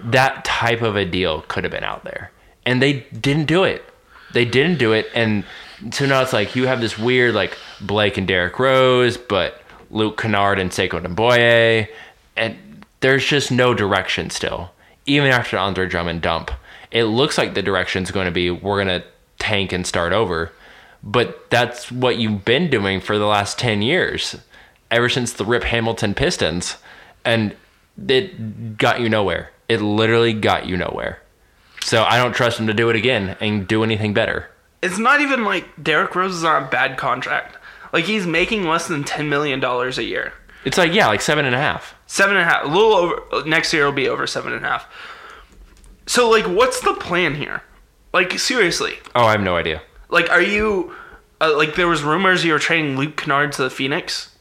[0.06, 2.32] that type of a deal could have been out there.
[2.66, 3.86] And they didn't do it.
[4.34, 5.06] They didn't do it.
[5.14, 5.44] And
[5.92, 10.20] so now it's like you have this weird like Blake and Derrick Rose, but Luke
[10.20, 11.88] Kennard and Sekou Doumbouya.
[12.36, 14.72] And there's just no direction still.
[15.06, 16.52] Even after Andre Drummond dump,
[16.92, 19.08] it looks like the direction's going to be we're going to
[19.40, 20.52] tank and start over.
[21.04, 24.36] But that's what you've been doing for the last 10 years,
[24.92, 26.78] ever since the Rip Hamilton Pistons.
[27.24, 27.56] And
[28.08, 29.52] it got you nowhere.
[29.70, 31.22] It literally got you nowhere.
[31.82, 34.50] So I don't trust him to do it again and do anything better.
[34.82, 37.57] it's not even like Derrick Rose is on a bad contract.
[37.94, 40.34] Like, he's making less than ten million dollars a year.
[40.66, 41.96] It's like, yeah, like seven and a half.
[42.08, 42.66] Seven and a half.
[42.66, 43.48] A little over.
[43.48, 44.88] Next year will be over seven and a half.
[46.06, 47.64] So, like, what's the plan here?
[48.14, 49.00] Like, seriously.
[49.16, 49.82] Oh, I have no idea.
[50.10, 50.94] Like, are you.
[51.40, 54.36] Uh, like, there was rumors you were trading Luke Kennard to the Phoenix.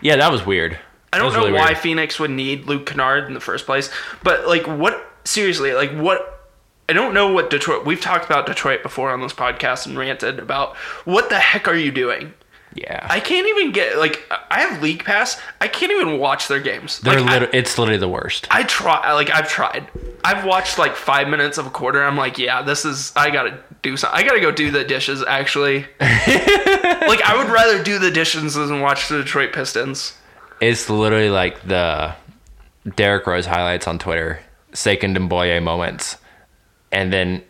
[0.00, 0.78] Yeah, that was weird.
[1.12, 1.78] I don't know really why weird.
[1.78, 3.90] Phoenix would need Luke Kennard in the first place,
[4.22, 5.04] but like, what?
[5.24, 6.50] Seriously, like, what?
[6.88, 7.84] I don't know what Detroit.
[7.84, 11.76] We've talked about Detroit before on this podcast and ranted about what the heck are
[11.76, 12.34] you doing?
[12.74, 13.06] Yeah.
[13.10, 15.38] I can't even get like I have League Pass.
[15.60, 17.00] I can't even watch their games.
[17.00, 18.46] They're like, I- it's literally the worst.
[18.50, 19.88] I try like I've tried.
[20.24, 22.02] I've watched like five minutes of a quarter.
[22.02, 23.12] I'm like, yeah, this is.
[23.14, 24.18] I gotta do something.
[24.18, 25.22] I gotta go do the dishes.
[25.26, 30.16] Actually, like I would rather do the dishes than watch the Detroit Pistons.
[30.60, 32.14] It's literally like the
[32.96, 34.40] Derrick Rose highlights on Twitter,
[34.72, 36.16] Sekou Doumbouya moments,
[36.90, 37.42] and then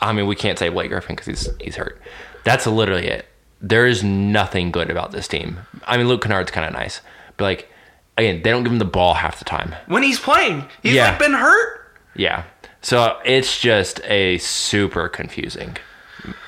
[0.00, 2.00] I mean we can't say Blake Griffin because he's he's hurt.
[2.44, 3.26] That's literally it.
[3.60, 5.60] There is nothing good about this team.
[5.86, 7.00] I mean Luke Kennard's kind of nice,
[7.36, 7.68] but like
[8.16, 9.74] again, they don't give him the ball half the time.
[9.86, 11.10] When he's playing, he's Yeah.
[11.10, 11.76] like been hurt.
[12.14, 12.44] Yeah,
[12.82, 15.76] so it's just a super confusing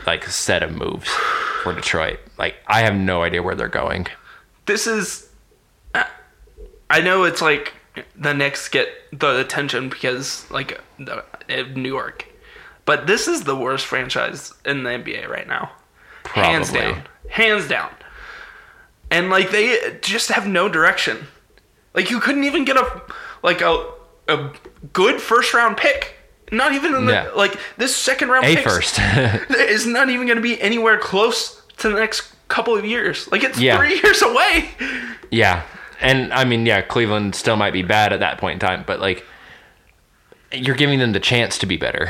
[0.06, 1.08] like set of moves
[1.62, 2.18] for Detroit.
[2.38, 4.06] Like I have no idea where they're going.
[4.66, 5.28] This is.
[6.90, 7.72] I know it's like
[8.16, 11.24] the Knicks get the attention because like the,
[11.74, 12.26] New York,
[12.84, 15.72] but this is the worst franchise in the NBA right now.
[16.26, 17.02] Hands down.
[17.28, 17.90] Hands down.
[19.10, 21.26] And like they just have no direction.
[21.94, 23.02] Like you couldn't even get a
[23.42, 23.90] like a
[24.28, 24.50] a
[24.92, 26.14] good first round pick.
[26.50, 27.30] Not even in the Yeah.
[27.34, 28.98] like this second round A pick first.
[29.50, 33.30] is not even going to be anywhere close to the next couple of years.
[33.32, 33.76] Like it's Yeah.
[33.78, 34.70] 3 years away.
[35.30, 35.62] Yeah.
[36.00, 39.00] And I mean, yeah, Cleveland still might be bad at that point in time, but
[39.00, 39.24] like
[40.52, 42.08] you're giving them the chance to be better.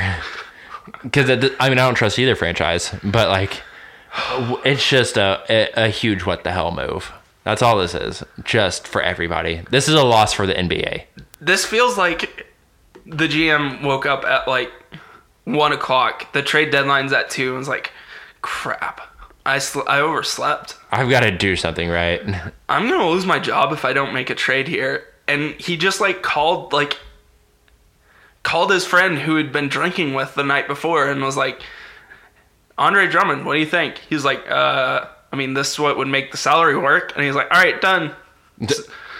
[1.13, 3.61] Cuz I mean, I don't trust either franchise, but like
[4.65, 7.11] it's just a, a huge what the hell move.
[7.43, 8.23] That's all this is.
[8.43, 9.63] Just for everybody.
[9.69, 11.03] This is a loss for the NBA.
[11.41, 12.47] This feels like
[13.05, 14.71] the GM woke up at like
[15.43, 16.31] one o'clock.
[16.33, 17.91] The trade deadline's at two, and was like,
[18.41, 19.01] "Crap,
[19.45, 20.77] I sl- I overslept.
[20.91, 22.21] I've got to do something right.
[22.69, 25.99] I'm gonna lose my job if I don't make a trade here." And he just
[25.99, 26.97] like called like
[28.43, 31.61] called his friend who had been drinking with the night before and was like,
[32.77, 36.07] "Andre Drummond, what do you think?" He's like, "Uh." I mean, this is what would
[36.07, 37.11] make the salary work.
[37.15, 38.13] And he's like, all right, done.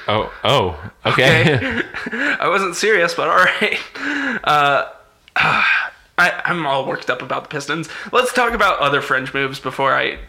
[0.07, 1.55] Oh, oh, okay.
[1.55, 1.81] Okay.
[2.39, 3.79] I wasn't serious, but all right.
[4.43, 4.91] Uh,
[5.35, 7.89] I, I'm all worked up about the Pistons.
[8.11, 10.19] Let's talk about other fringe moves before I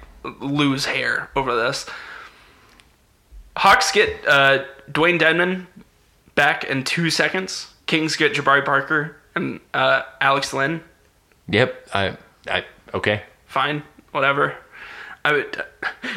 [0.40, 1.84] lose hair over this.
[3.58, 5.66] Hawks get uh, Dewayne Dedmon
[6.34, 7.70] back in two seconds.
[7.84, 10.82] Kings get Jabari Parker and uh, Alex Len.
[11.46, 11.86] yep.
[11.92, 12.16] I
[12.48, 12.64] I
[12.94, 13.22] okay.
[13.46, 13.82] Fine,
[14.12, 14.54] whatever.
[15.26, 15.64] I would.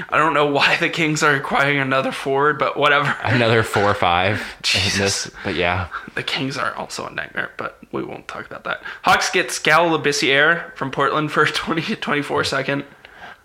[0.10, 3.16] I don't know why the Kings are acquiring another forward, but whatever.
[3.24, 5.32] Another four or five Jesus.
[5.46, 5.88] but yeah.
[6.16, 8.82] The Kings are also a nightmare, but we won't talk about that.
[9.04, 12.84] Hawks get Skal Labissiere from Portland for a 20 to 24 second.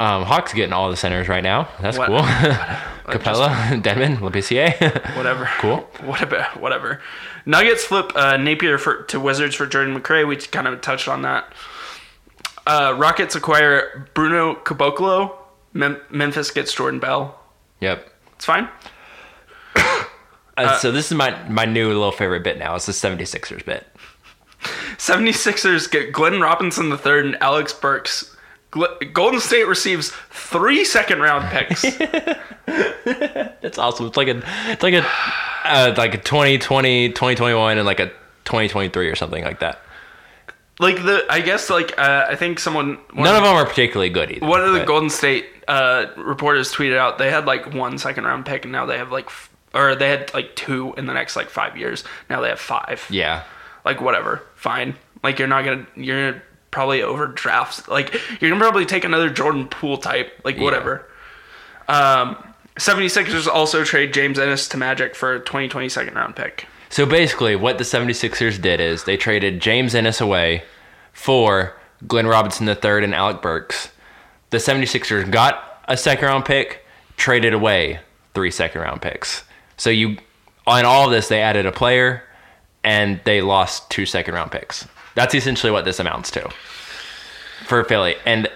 [0.00, 1.68] Um, Hawks getting all the centers right now.
[1.80, 2.18] That's What- cool.
[3.06, 5.16] Capela, Dedmon, Labissiere.
[5.16, 5.48] Whatever.
[5.58, 5.78] Cool.
[6.04, 6.42] Whatever.
[6.58, 7.00] Whatever.
[7.46, 10.26] Nuggets flip uh, Napier for, to Wizards for Jordan McRae.
[10.26, 11.52] We kind of touched on that.
[12.66, 15.34] Uh, Rockets acquire Bruno Caboclo.
[15.72, 17.38] Mem- Memphis gets Jordan Bell.
[17.80, 18.08] yep.
[18.36, 18.68] It's fine.
[20.54, 22.74] Uh, so this is my my new little favorite bit now.
[22.74, 23.86] It's the 76ers bit.
[24.98, 28.36] 76ers get Glenn Robinson III and Alec Burks.
[28.70, 31.82] Gl- Golden State receives three second round picks.
[33.62, 34.06] That's awesome.
[34.08, 35.06] It's like a it's like a
[35.64, 38.08] uh, like a 2020, 2021 and like a
[38.44, 39.80] 2023 or something like that.
[40.82, 44.30] Like the, I guess like uh, I think someone None of them are particularly good
[44.32, 44.46] either.
[44.46, 48.24] one of the but- Golden State uh, reporters tweeted out they had like one second
[48.24, 51.14] round pick and now they have like f- or they had like two in the
[51.14, 52.04] next like five years.
[52.28, 53.06] Now they have five.
[53.08, 53.44] Yeah.
[53.84, 54.96] Like whatever, fine.
[55.22, 57.88] Like you're not gonna you're gonna probably overdraft.
[57.88, 60.40] Like you're gonna probably take another Jordan Poole type.
[60.44, 61.08] Like whatever.
[61.88, 62.36] Um,
[62.76, 66.66] 76ers also trade James Ennis to Magic for a 2020 second round pick.
[66.88, 70.62] So basically, what the 76ers did is they traded James Ennis away
[71.12, 73.90] for Glenn Robinson III and Alec Burks.
[74.50, 76.84] The 76ers got a second round pick,
[77.16, 78.00] traded away
[78.34, 79.44] three second round picks.
[79.76, 80.18] So you,
[80.66, 82.24] on all of this, they added a player
[82.84, 84.86] and they lost two second round picks.
[85.14, 86.50] That's essentially what this amounts to
[87.66, 88.16] for Philly.
[88.26, 88.48] And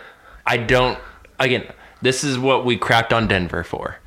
[0.47, 0.99] I don't,
[1.39, 1.67] again,
[2.03, 3.99] this is what we crapped on Denver for.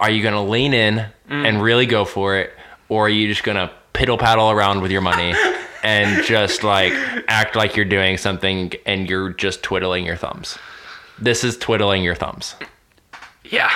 [0.00, 1.48] Are you going to lean in mm.
[1.48, 2.52] and really go for it?
[2.88, 5.34] Or are you just going to piddle paddle around with your money
[5.82, 6.92] and just like
[7.28, 10.58] act like you're doing something and you're just twiddling your thumbs?
[11.18, 12.54] This is twiddling your thumbs.
[13.44, 13.70] Yeah,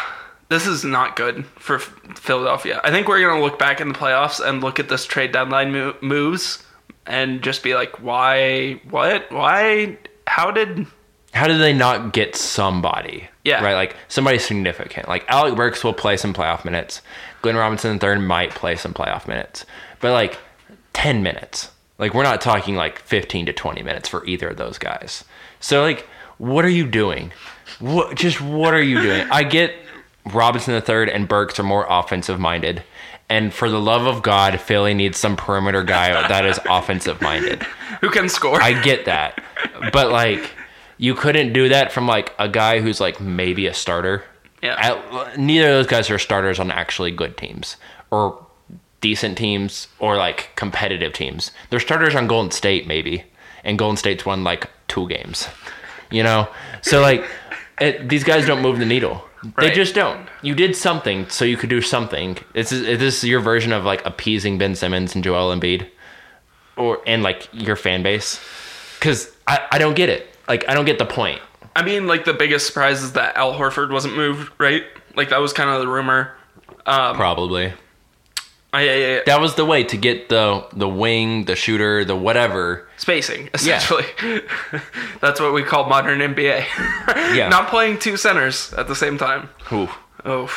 [0.49, 2.81] this is not good for Philadelphia.
[2.85, 5.33] I think we're going to look back in the playoffs and look at this trade
[5.33, 6.63] deadline mo- moves
[7.07, 9.97] and just be like, why, what, why,
[10.27, 10.87] how did,
[11.33, 13.29] How did they not get somebody?
[13.45, 13.65] Yeah.
[13.65, 13.75] Right?
[13.75, 15.09] Like somebody significant.
[15.09, 17.03] Like Alec Burks will play some playoff minutes.
[17.41, 19.67] Glenn Robinson III might play some playoff minutes.
[19.99, 20.39] But like
[20.93, 21.72] 10 minutes.
[22.03, 25.25] Like we're not talking like 15 to 20 minutes for either of those guys.
[25.61, 27.33] So like what are you doing?
[27.79, 29.29] What just what are you doing?
[29.31, 29.73] I get
[30.27, 32.83] Robinson III and Burks are more offensive minded.
[33.29, 37.63] And for the love of God, Philly needs some perimeter guy that is offensive minded.
[38.01, 38.61] who can score?
[38.61, 39.41] I get that.
[39.93, 40.51] But like
[40.99, 44.25] you couldn't do that from like a guy who's like maybe a starter.
[44.61, 44.75] Yeah.
[44.77, 47.77] At- neither of those guys are starters on actually good teams
[48.11, 48.45] or
[49.03, 51.51] decent teams or like competitive teams.
[51.69, 53.25] They're starters on Golden State maybe,
[53.65, 55.47] and Golden State's won like two games.
[56.11, 56.49] You know,
[56.81, 57.25] so like
[57.79, 59.25] it, these guys don't move the needle.
[59.59, 60.29] They just don't.
[60.41, 62.39] You did something so you could do something.
[62.55, 65.89] This is is this your version of like appeasing Ben Simmons and Joel Embiid,
[66.77, 68.41] or and like your fan base?
[68.99, 70.29] Because I, I don't get it.
[70.49, 71.41] Like I don't get the point.
[71.75, 74.85] I mean, like the biggest surprise is that Al Horford wasn't moved, right?
[75.17, 76.37] Like that was kind of the rumor.
[76.87, 77.73] Um, Probably.
[78.75, 82.17] I, I- I- That was the way to get the the wing, the shooter, the
[82.17, 82.89] whatever.
[82.97, 84.05] spacing, essentially.
[85.21, 86.65] That's what we call modern NBA.
[87.35, 87.49] Yeah.
[87.49, 89.49] Not playing two centers at the same time.
[89.73, 89.89] Ooh.
[90.25, 90.51] Oh,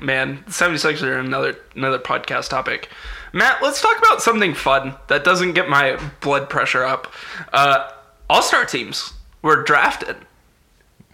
[0.00, 0.38] man.
[0.48, 2.88] 76ers are another another podcast topic.
[3.34, 7.12] Matt, let's talk about something fun that doesn't get my blood pressure up.
[7.52, 7.90] Uh,
[8.30, 9.12] All star teams
[9.42, 10.16] were drafted.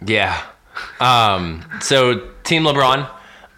[0.05, 0.41] Yeah.
[0.99, 1.65] Um.
[1.81, 3.09] So Team LeBron.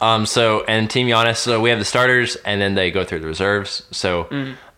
[0.04, 0.26] Um.
[0.26, 1.38] So and Team Giannis.
[1.38, 3.84] So we have the starters, and then they go through the reserves.
[3.92, 4.28] So.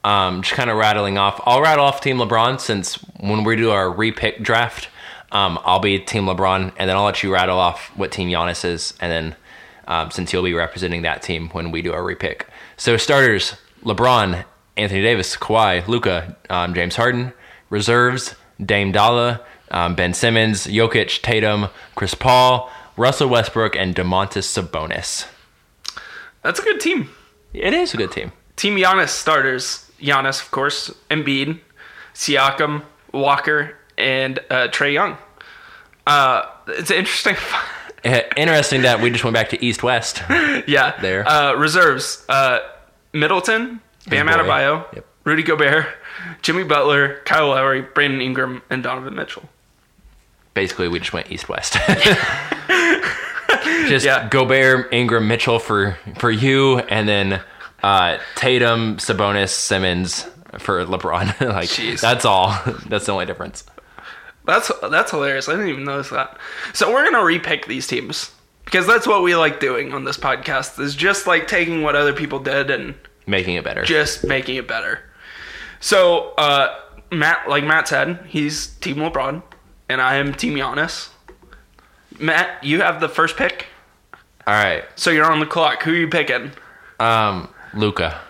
[0.03, 1.41] Um, just kind of rattling off.
[1.47, 4.87] I'll rattle off Team LeBron since when we do our repick draft,
[5.31, 8.63] um, I'll be Team LeBron, and then I'll let you rattle off what Team Giannis
[8.63, 9.35] is, and then
[9.87, 12.43] um, since you'll be representing that team when we do our repick.
[12.77, 14.45] So starters: LeBron,
[14.77, 17.33] Anthony Davis, Kawhi, Luka, um, James Harden.
[17.71, 25.27] Reserves: Dame Dolla, um, Ben Simmons, Jokic, Tatum, Chris Paul, Russell Westbrook, and Demontis Sabonis.
[26.43, 27.09] That's a good team.
[27.53, 28.31] It is a good team.
[28.55, 29.89] Team Giannis starters.
[30.01, 31.59] Giannis, of course, Embiid,
[32.13, 32.83] Siakam,
[33.13, 35.17] Walker, and uh, Trae Young.
[36.07, 37.35] Uh, it's interesting.
[38.03, 40.21] Eh, Interesting that we just went back to East West.
[40.67, 40.95] yeah.
[41.01, 41.27] There.
[41.27, 42.23] Uh, reserves.
[42.29, 42.59] Uh,
[43.13, 44.27] Middleton, Bam.
[44.27, 45.05] Adebayo, Yep.
[45.23, 45.87] Rudy Gobert,
[46.43, 49.49] Jimmy Butler, Kyle Lowry, Brandon Ingram, and Donovan Mitchell.
[50.55, 51.73] Basically, we just went East West.
[53.87, 54.27] just Yeah.
[54.29, 57.41] Gobert, Ingram, Mitchell for for you, and then
[57.83, 60.27] uh, Tatum, Sabonis, Simmons
[60.57, 61.39] for LeBron.
[61.53, 62.01] like Jeez.
[62.01, 62.57] that's all.
[62.87, 63.63] That's the only difference.
[64.45, 65.49] That's that's hilarious.
[65.49, 66.37] I didn't even notice that.
[66.73, 68.31] So we're gonna repick these teams
[68.63, 70.79] because that's what we like doing on this podcast.
[70.79, 72.93] Is just like taking what other people did and
[73.27, 73.83] Making it better.
[73.83, 74.99] just making it better.
[75.79, 76.77] So uh,
[77.11, 79.41] Matt, like Matt said, he's Team LeBron,
[79.89, 81.09] and I am Team Giannis.
[82.19, 83.67] Matt, you have the first pick,
[84.47, 84.83] All right.
[84.95, 85.83] so you're on the clock.
[85.83, 86.51] Who are you picking?
[86.99, 88.21] Um, Luka.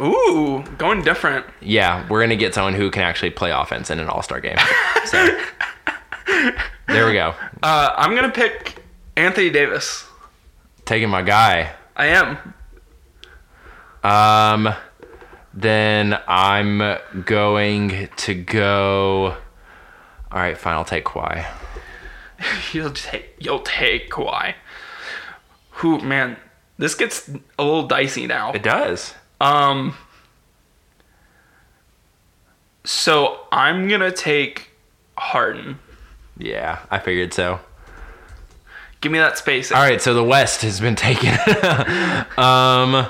[0.00, 1.44] Ooh, going different.
[1.60, 4.56] Yeah, we're gonna get someone who can actually play offense in an All Star game.
[5.06, 5.38] So
[6.88, 7.34] there we go.
[7.62, 8.82] Uh, I'm gonna pick
[9.16, 10.06] Anthony Davis.
[10.86, 11.72] Taking my guy.
[11.94, 12.54] I am.
[14.02, 14.74] Um,
[15.52, 16.96] then I'm
[17.26, 19.36] going to go.
[20.32, 20.74] All right, fine.
[20.74, 21.46] I'll take Kawhi.
[22.72, 24.54] You'll take you'll take Kawhi.
[25.72, 26.38] Who man,
[26.78, 28.52] this gets a little dicey now.
[28.52, 29.14] It does.
[29.40, 29.94] Um
[32.84, 34.70] so I'm gonna take
[35.18, 35.78] Harden.
[36.38, 37.60] Yeah, I figured so.
[39.00, 39.72] Give me that space.
[39.72, 41.30] All right, so the West has been taken.
[42.38, 43.06] um,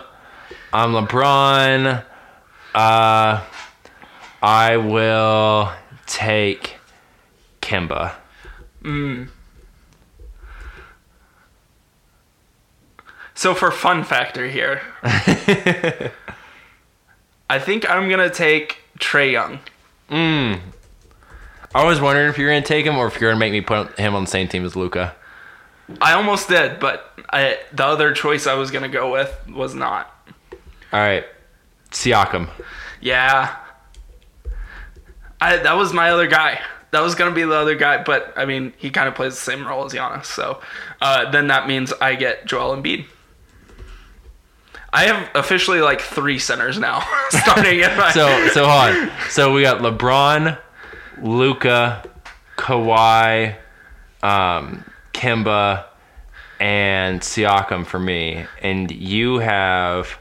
[0.73, 2.05] I'm LeBron.
[2.75, 3.45] Uh,
[4.43, 5.73] I will
[6.07, 6.80] take
[7.71, 8.12] Kemba.
[8.83, 9.29] Mm.
[13.35, 14.83] So for fun factor here,
[17.49, 19.61] I think I'm gonna take Trae Young.
[20.11, 20.61] Mm.
[21.73, 23.97] I was wondering if you're gonna take him or if you're gonna make me put
[23.99, 25.14] him on the same team as Luka.
[26.01, 30.12] I almost did, but I, the other choice I was gonna go with was not.
[30.93, 31.25] All right,
[31.93, 32.51] Siakam.
[33.01, 33.57] Yeah.
[35.41, 36.61] I that was my other guy.
[36.93, 39.41] That was gonna be the other guy, but I mean he kind of plays the
[39.41, 40.61] same role as Giannis, so
[41.01, 43.07] uh, then that means I get Joel Embiid.
[44.93, 48.11] I have officially like three centers now, starting at my.
[48.12, 49.11] So so on.
[49.28, 50.59] So we got LeBron,
[51.22, 52.03] Luka,
[52.57, 53.57] Kawhi,
[54.22, 55.84] um, Kemba,
[56.59, 60.18] and Siakam for me, and you have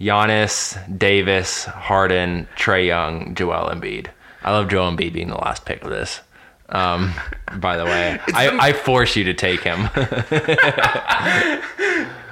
[0.00, 4.08] Giannis, Davis, Harden, Trae Young, Joel Embiid.
[4.42, 6.20] I love Joel Embiid being the last pick of this.
[6.68, 7.14] Um,
[7.56, 9.88] by the way, I, I force you to take him.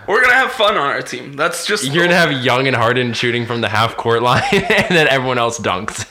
[0.07, 1.33] We're gonna have fun on our team.
[1.33, 4.97] That's just You're gonna have Young and Harden shooting from the half court line, and
[4.97, 6.07] then everyone else dunks.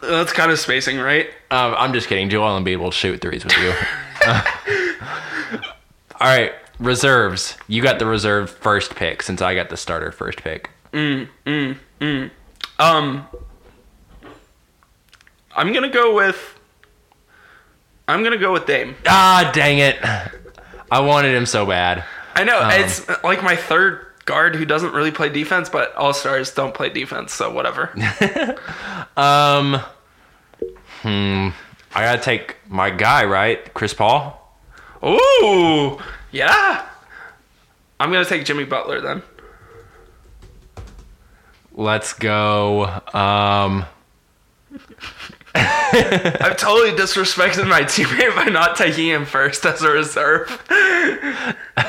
[0.00, 1.28] that's kind of spacing, right?
[1.50, 2.30] Um, I'm just kidding.
[2.30, 3.72] Joel Embiid will shoot threes with you.
[4.24, 4.42] Uh,
[6.20, 7.56] all right, reserves.
[7.68, 10.70] You got the reserve first pick since I got the starter first pick.
[12.78, 13.26] Um,
[15.54, 16.58] I'm gonna go with.
[18.06, 18.96] I'm gonna go with Dame.
[19.06, 19.98] Ah, dang it!
[20.90, 22.04] I wanted him so bad.
[22.34, 26.52] I know it's like my third guard who doesn't really play defense, but all stars
[26.54, 27.94] don't play defense, so whatever.
[29.16, 29.80] Um,
[31.02, 31.48] hmm.
[31.94, 33.74] I gotta take my guy, right?
[33.74, 34.36] Chris Paul.
[35.04, 35.98] Ooh,
[36.30, 36.86] yeah.
[37.98, 39.22] I'm gonna take Jimmy Butler then.
[41.72, 42.86] Let's go.
[43.12, 43.84] Um,
[45.54, 50.62] I've totally disrespected my teammate by not taking him first as a reserve.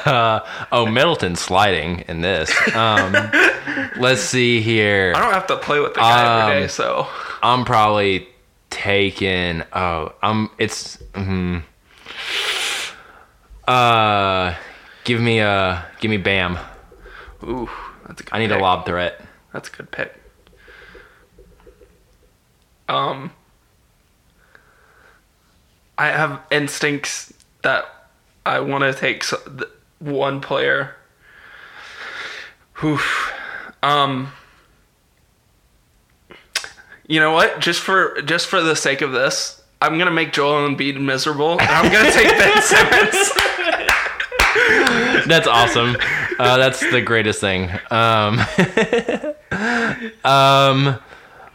[0.06, 2.52] oh, Middleton sliding in this.
[2.76, 3.14] Um,
[3.98, 5.14] let's see here.
[5.16, 7.08] I don't have to play with the guy every Um, day, so
[7.44, 8.28] I'm probably
[8.72, 9.64] taking.
[9.74, 10.50] Oh, I'm.
[10.58, 10.98] It's.
[11.14, 11.60] hmm
[13.68, 14.56] Uh,
[15.04, 15.86] give me a.
[16.00, 16.58] Give me Bam.
[17.44, 17.70] ooh,
[18.08, 18.58] that's a good I need pick.
[18.58, 19.22] a lob threat.
[19.54, 20.16] That's a good pick.
[22.90, 23.32] Um,
[25.98, 27.34] I have instincts
[27.64, 27.86] that
[28.46, 29.24] I want to take
[30.00, 30.96] one player.
[32.84, 33.34] Oof.
[33.84, 34.32] Um.
[37.08, 37.60] You know what?
[37.60, 41.70] Just for just for the sake of this, I'm gonna make Joel Embiid miserable, and
[41.70, 43.32] I'm gonna take Ben Simmons.
[45.28, 45.98] That's awesome.
[46.40, 47.70] Uh, that's the greatest thing.
[47.90, 48.40] Um,
[50.24, 51.00] um,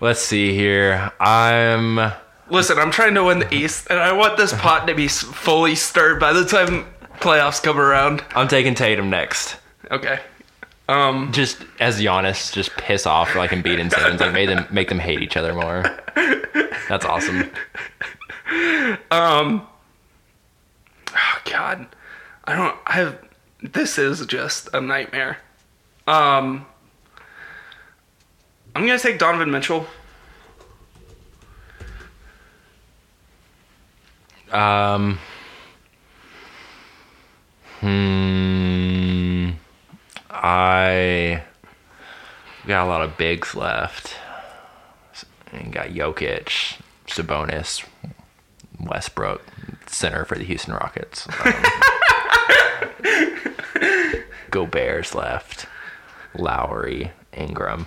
[0.00, 1.10] let's see here.
[1.20, 2.12] I'm.
[2.48, 5.74] Listen, I'm trying to win the East, and I want this pot to be fully
[5.74, 6.86] stirred by the time
[7.18, 8.22] playoffs come around.
[8.34, 9.56] I'm taking Tatum next.
[9.90, 10.20] Okay.
[10.88, 14.88] Um, Just as Giannis, just piss off like Embiid and Simmons, like make them make
[14.88, 15.82] them hate each other more.
[16.88, 17.50] That's awesome.
[19.10, 19.66] Um.
[21.12, 21.86] oh God,
[22.44, 22.76] I don't.
[22.86, 23.18] I have.
[23.60, 25.38] This is just a nightmare.
[26.06, 26.64] Um,
[28.76, 29.86] I'm gonna take Donovan Mitchell.
[34.52, 35.18] Um.
[37.80, 39.50] Hmm.
[40.30, 41.42] I
[42.66, 44.16] got a lot of bigs left.
[45.52, 47.84] And got Jokic, Sabonis,
[48.80, 49.42] Westbrook,
[49.86, 51.26] center for the Houston Rockets.
[51.44, 51.54] Um,
[54.50, 55.66] Gobert's left.
[56.36, 57.86] Lowry, Ingram.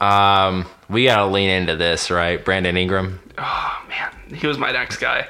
[0.00, 2.44] Um, we gotta lean into this, right?
[2.44, 3.20] Brandon Ingram.
[3.38, 5.28] Oh man, he was my next guy.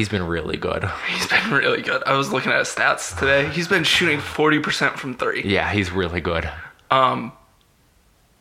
[0.00, 0.84] He's been really good.
[1.08, 2.02] He's been really good.
[2.06, 3.50] I was looking at his stats today.
[3.50, 5.42] He's been shooting 40% from three.
[5.44, 6.50] Yeah, he's really good.
[6.90, 7.32] Um,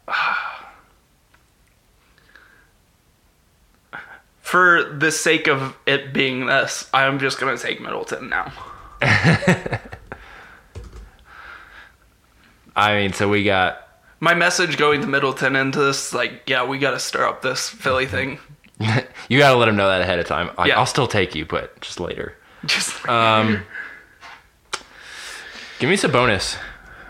[4.40, 8.54] for the sake of it being this, I'm just gonna take Middleton now.
[9.02, 9.82] I
[12.96, 13.86] mean, so we got
[14.22, 17.68] My message going to Middleton into this, like, yeah, we got to stir up this
[17.68, 18.40] Philly thing.
[19.30, 20.50] You gotta let him know that ahead of time.
[20.58, 20.80] Like, Yeah.
[20.80, 22.36] I'll still take you, but just later.
[22.66, 23.64] Just Um,
[25.80, 26.58] give me some bonus.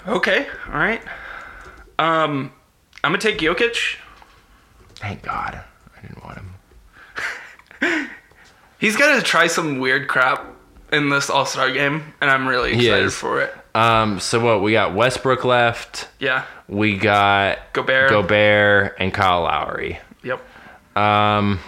[0.08, 1.02] okay, all right.
[1.98, 2.52] Um,
[3.04, 3.98] I'm gonna take Jokic.
[4.96, 5.60] Thank God,
[5.98, 6.38] I didn't want
[7.82, 8.10] him.
[8.80, 10.46] He's gonna try some weird crap
[10.92, 13.54] in this All Star game, and I'm really excited for it.
[13.76, 14.62] Um, so what?
[14.62, 16.08] We got Westbrook left.
[16.20, 16.46] Yeah.
[16.68, 18.10] We got Gobert.
[18.10, 20.00] Gobert and Kyle Lowry.
[21.00, 21.60] Um,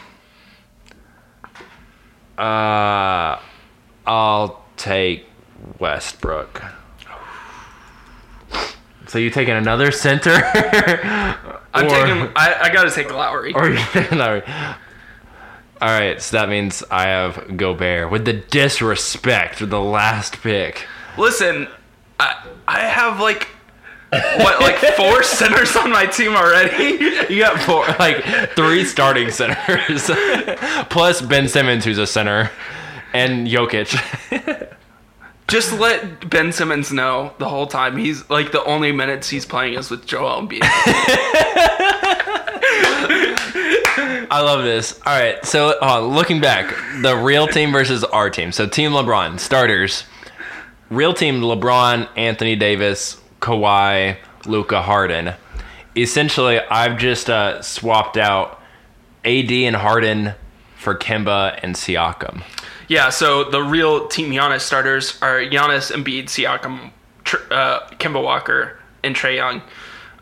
[2.38, 3.40] uh,
[4.06, 5.26] I'll take
[5.80, 6.62] Westbrook.
[9.08, 10.32] So you taking another center?
[11.74, 12.30] I'm Or- taking.
[12.36, 13.54] I, I gotta take Lowry.
[13.56, 13.70] Or
[14.16, 14.44] Lowry?
[15.82, 20.86] All right, so that means I have Gobert with the disrespect for the last pick.
[21.18, 21.68] Listen,
[22.20, 23.48] I I have like
[24.12, 27.04] what like four centers on my team already.
[27.34, 28.24] You got four, like
[28.56, 30.10] three starting centers,
[30.90, 32.52] plus Ben Simmons, who's a center,
[33.14, 34.70] and Jokic.
[35.48, 39.74] Just let Ben Simmons know the whole time he's like the only minutes he's playing
[39.74, 40.60] is with Joel Embiid.
[44.34, 44.98] I love this.
[45.06, 48.54] All right, so uh, looking back, the real team versus our team.
[48.54, 50.06] So Team LeBron starters,
[50.90, 55.34] real team LeBron, Anthony Davis, Kawhi, Luka Harden.
[55.98, 58.62] Essentially, I've just uh, swapped out
[59.26, 60.34] AD and Harden
[60.78, 62.44] for Kemba and Siakam.
[62.88, 66.92] yeah, so the real team Giannis starters are Giannis, Embiid, Siakam,
[67.52, 69.62] uh, Kemba Walker, and Trae Young.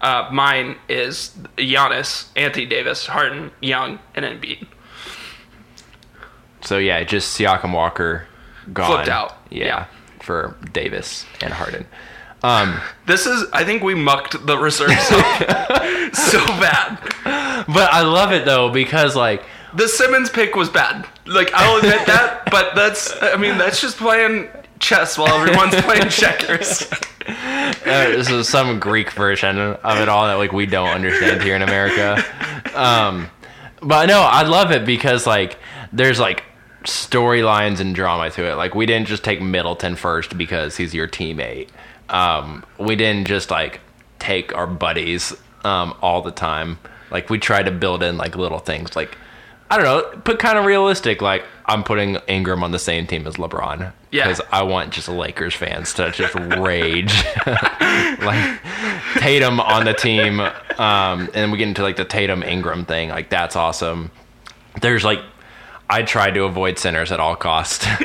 [0.02, 4.66] Uh, mine is Giannis, Anthony Davis, Harden, Young, and Embiid.
[6.62, 8.28] So yeah, just Siakam Walker
[8.74, 8.88] gone.
[8.88, 9.38] Flipped out.
[9.50, 9.86] Yeah, Yeah.
[10.22, 11.86] for Davis and Harden.
[12.44, 16.98] Um, This is, I think we mucked the reserves up so bad.
[17.68, 21.06] but I love it though because like The Simmons pick was bad.
[21.26, 26.10] Like I'll admit that, but that's I mean that's just playing chess while everyone's playing
[26.10, 26.90] checkers.
[27.28, 31.56] uh, this is some Greek version of it all that like we don't understand here
[31.56, 32.24] in America.
[32.74, 33.28] Um,
[33.82, 35.58] but no, I love it because like
[35.92, 36.44] there's like
[36.84, 38.56] storylines and drama to it.
[38.56, 41.70] Like we didn't just take Middleton first because he's your teammate.
[42.10, 43.82] Um, we didn't just like
[44.20, 45.34] take our buddies
[45.64, 46.80] um, all the time.
[47.12, 49.18] Like we tried to build in like little things like
[49.72, 51.22] I don't know, put kind of realistic.
[51.22, 53.94] Like I'm putting Ingram on the same team as LeBron.
[54.12, 54.28] Yeah.
[54.28, 57.14] Because I want just Lakers fans to just rage.
[57.46, 58.60] like
[59.18, 63.10] Tatum on the team, um, and we get into like the Tatum Ingram thing.
[63.10, 64.10] Like that's awesome.
[64.82, 65.20] There's like
[65.90, 67.88] I tried to avoid centers at all cost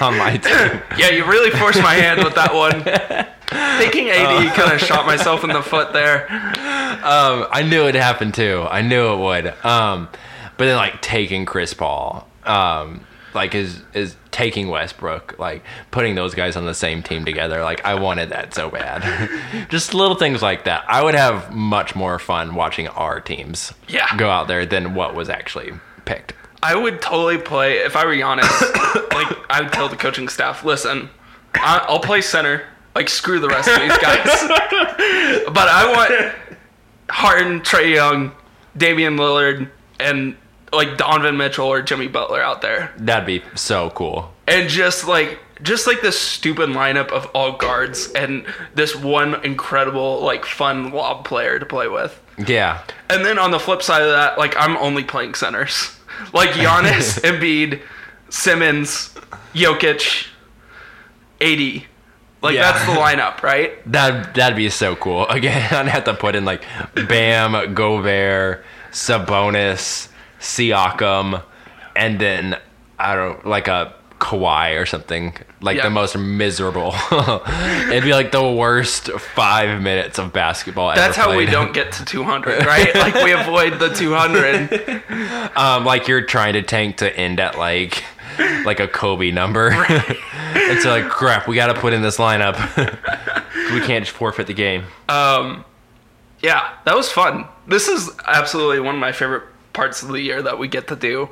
[0.00, 0.82] on my team.
[0.98, 2.82] Yeah, you really forced my hand with that one.
[3.78, 6.26] Thinking AD kind of shot myself in the foot there.
[6.30, 8.66] Um, I knew it happened too.
[8.70, 9.46] I knew it would.
[9.64, 10.08] Um,
[10.56, 16.34] but then like taking Chris Paul, um, like is is taking Westbrook, like putting those
[16.34, 17.62] guys on the same team together.
[17.62, 19.28] Like I wanted that so bad.
[19.68, 20.84] Just little things like that.
[20.88, 24.16] I would have much more fun watching our teams Yeah.
[24.16, 25.72] go out there than what was actually
[26.06, 26.32] picked.
[26.62, 28.50] I would totally play if I were Giannis.
[29.12, 31.10] like I would tell the coaching staff, listen,
[31.54, 32.64] I- I'll play center.
[32.94, 34.26] Like screw the rest of these guys.
[35.46, 36.34] but I want
[37.08, 38.32] Harden, Trae Young,
[38.76, 40.36] Damian Lillard, and
[40.74, 44.32] like Donovan Mitchell or Jimmy Butler out there, That'd be so cool.
[44.46, 48.44] and just like just like this stupid lineup of all guards and
[48.74, 52.20] this one incredible like fun lob player to play with.
[52.46, 52.82] Yeah.
[53.08, 55.96] And then on the flip side of that, like I'm only playing centers.
[56.32, 57.80] Like Giannis, Embiid,
[58.28, 59.14] Simmons,
[59.54, 60.26] Jokic,
[61.40, 61.82] AD.
[62.42, 62.72] Like Yeah.
[62.72, 63.72] that's the lineup, right?
[63.92, 65.26] That that'd be so cool.
[65.28, 66.62] Again, I'd have to put in like
[67.08, 70.08] Bam, Gobert, Sabonis,
[70.40, 71.42] Siakam,
[71.94, 72.58] and then
[72.98, 75.82] I don't like a Kawhi or something, like Yeah.
[75.84, 76.94] the most miserable.
[77.90, 80.90] It'd be like the worst five minutes of basketball.
[80.92, 82.94] ever That's how we don't get to 200, right?
[83.04, 85.02] like we avoid the 200.
[85.56, 88.04] Um, like you're trying to tank to end at like
[88.64, 89.70] like a Kobe number.
[89.72, 92.56] and so like crap, we got to put in this lineup.
[93.74, 94.84] we can't just forfeit the game.
[95.08, 97.46] Yeah, that was fun.
[97.66, 100.96] This is absolutely one of my favorite parts of the year that we get to
[100.96, 101.28] do.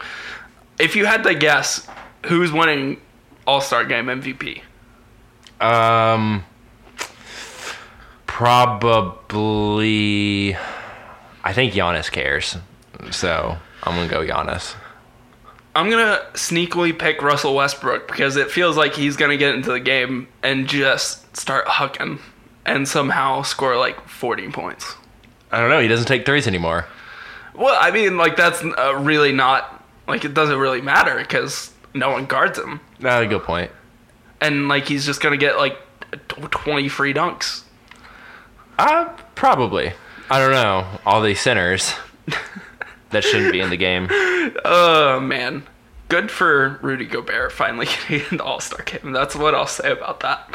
[0.78, 1.86] If you had to guess
[2.26, 3.00] who's winning
[3.46, 4.62] All Star Game MVP,
[5.60, 6.44] Um,
[9.20, 10.56] probably.
[11.42, 12.56] I think Giannis cares,
[13.10, 14.74] so I'm gonna go Giannis.
[15.74, 19.80] I'm gonna sneakily pick Russell Westbrook because it feels like he's gonna get into the
[19.80, 22.18] game and just start hucking
[22.66, 24.94] and somehow score like 40 points.
[25.52, 25.80] I don't know.
[25.80, 26.86] He doesn't take threes anymore.
[27.54, 32.10] Well, I mean, like that's uh, really not like it doesn't really matter because no
[32.10, 33.70] one guards him, That's a good point.
[34.40, 35.76] and like he's just gonna get like
[36.28, 37.62] 20 free dunks.
[38.78, 39.04] Uh,
[39.34, 39.92] probably.
[40.30, 40.86] I don't know.
[41.04, 41.94] All these sinners
[43.10, 44.06] that shouldn't be in the game.
[44.64, 45.64] Oh man,
[46.08, 49.12] good for Rudy Gobert finally getting in the All Star game.
[49.12, 50.48] That's what I'll say about that.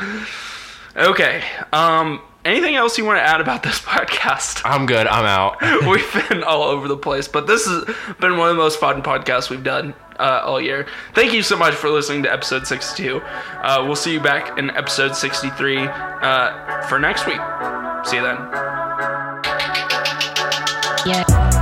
[0.95, 1.43] Okay.
[1.73, 2.21] Um.
[2.45, 4.61] Anything else you want to add about this podcast?
[4.63, 5.07] I'm good.
[5.07, 5.59] I'm out.
[5.87, 7.85] we've been all over the place, but this has
[8.19, 10.85] been one of the most fun podcasts we've done uh, all year.
[11.13, 13.21] Thank you so much for listening to episode 62.
[13.21, 17.41] Uh, we'll see you back in episode 63 uh, for next week.
[18.05, 18.37] See you then.
[21.05, 21.54] Yeah.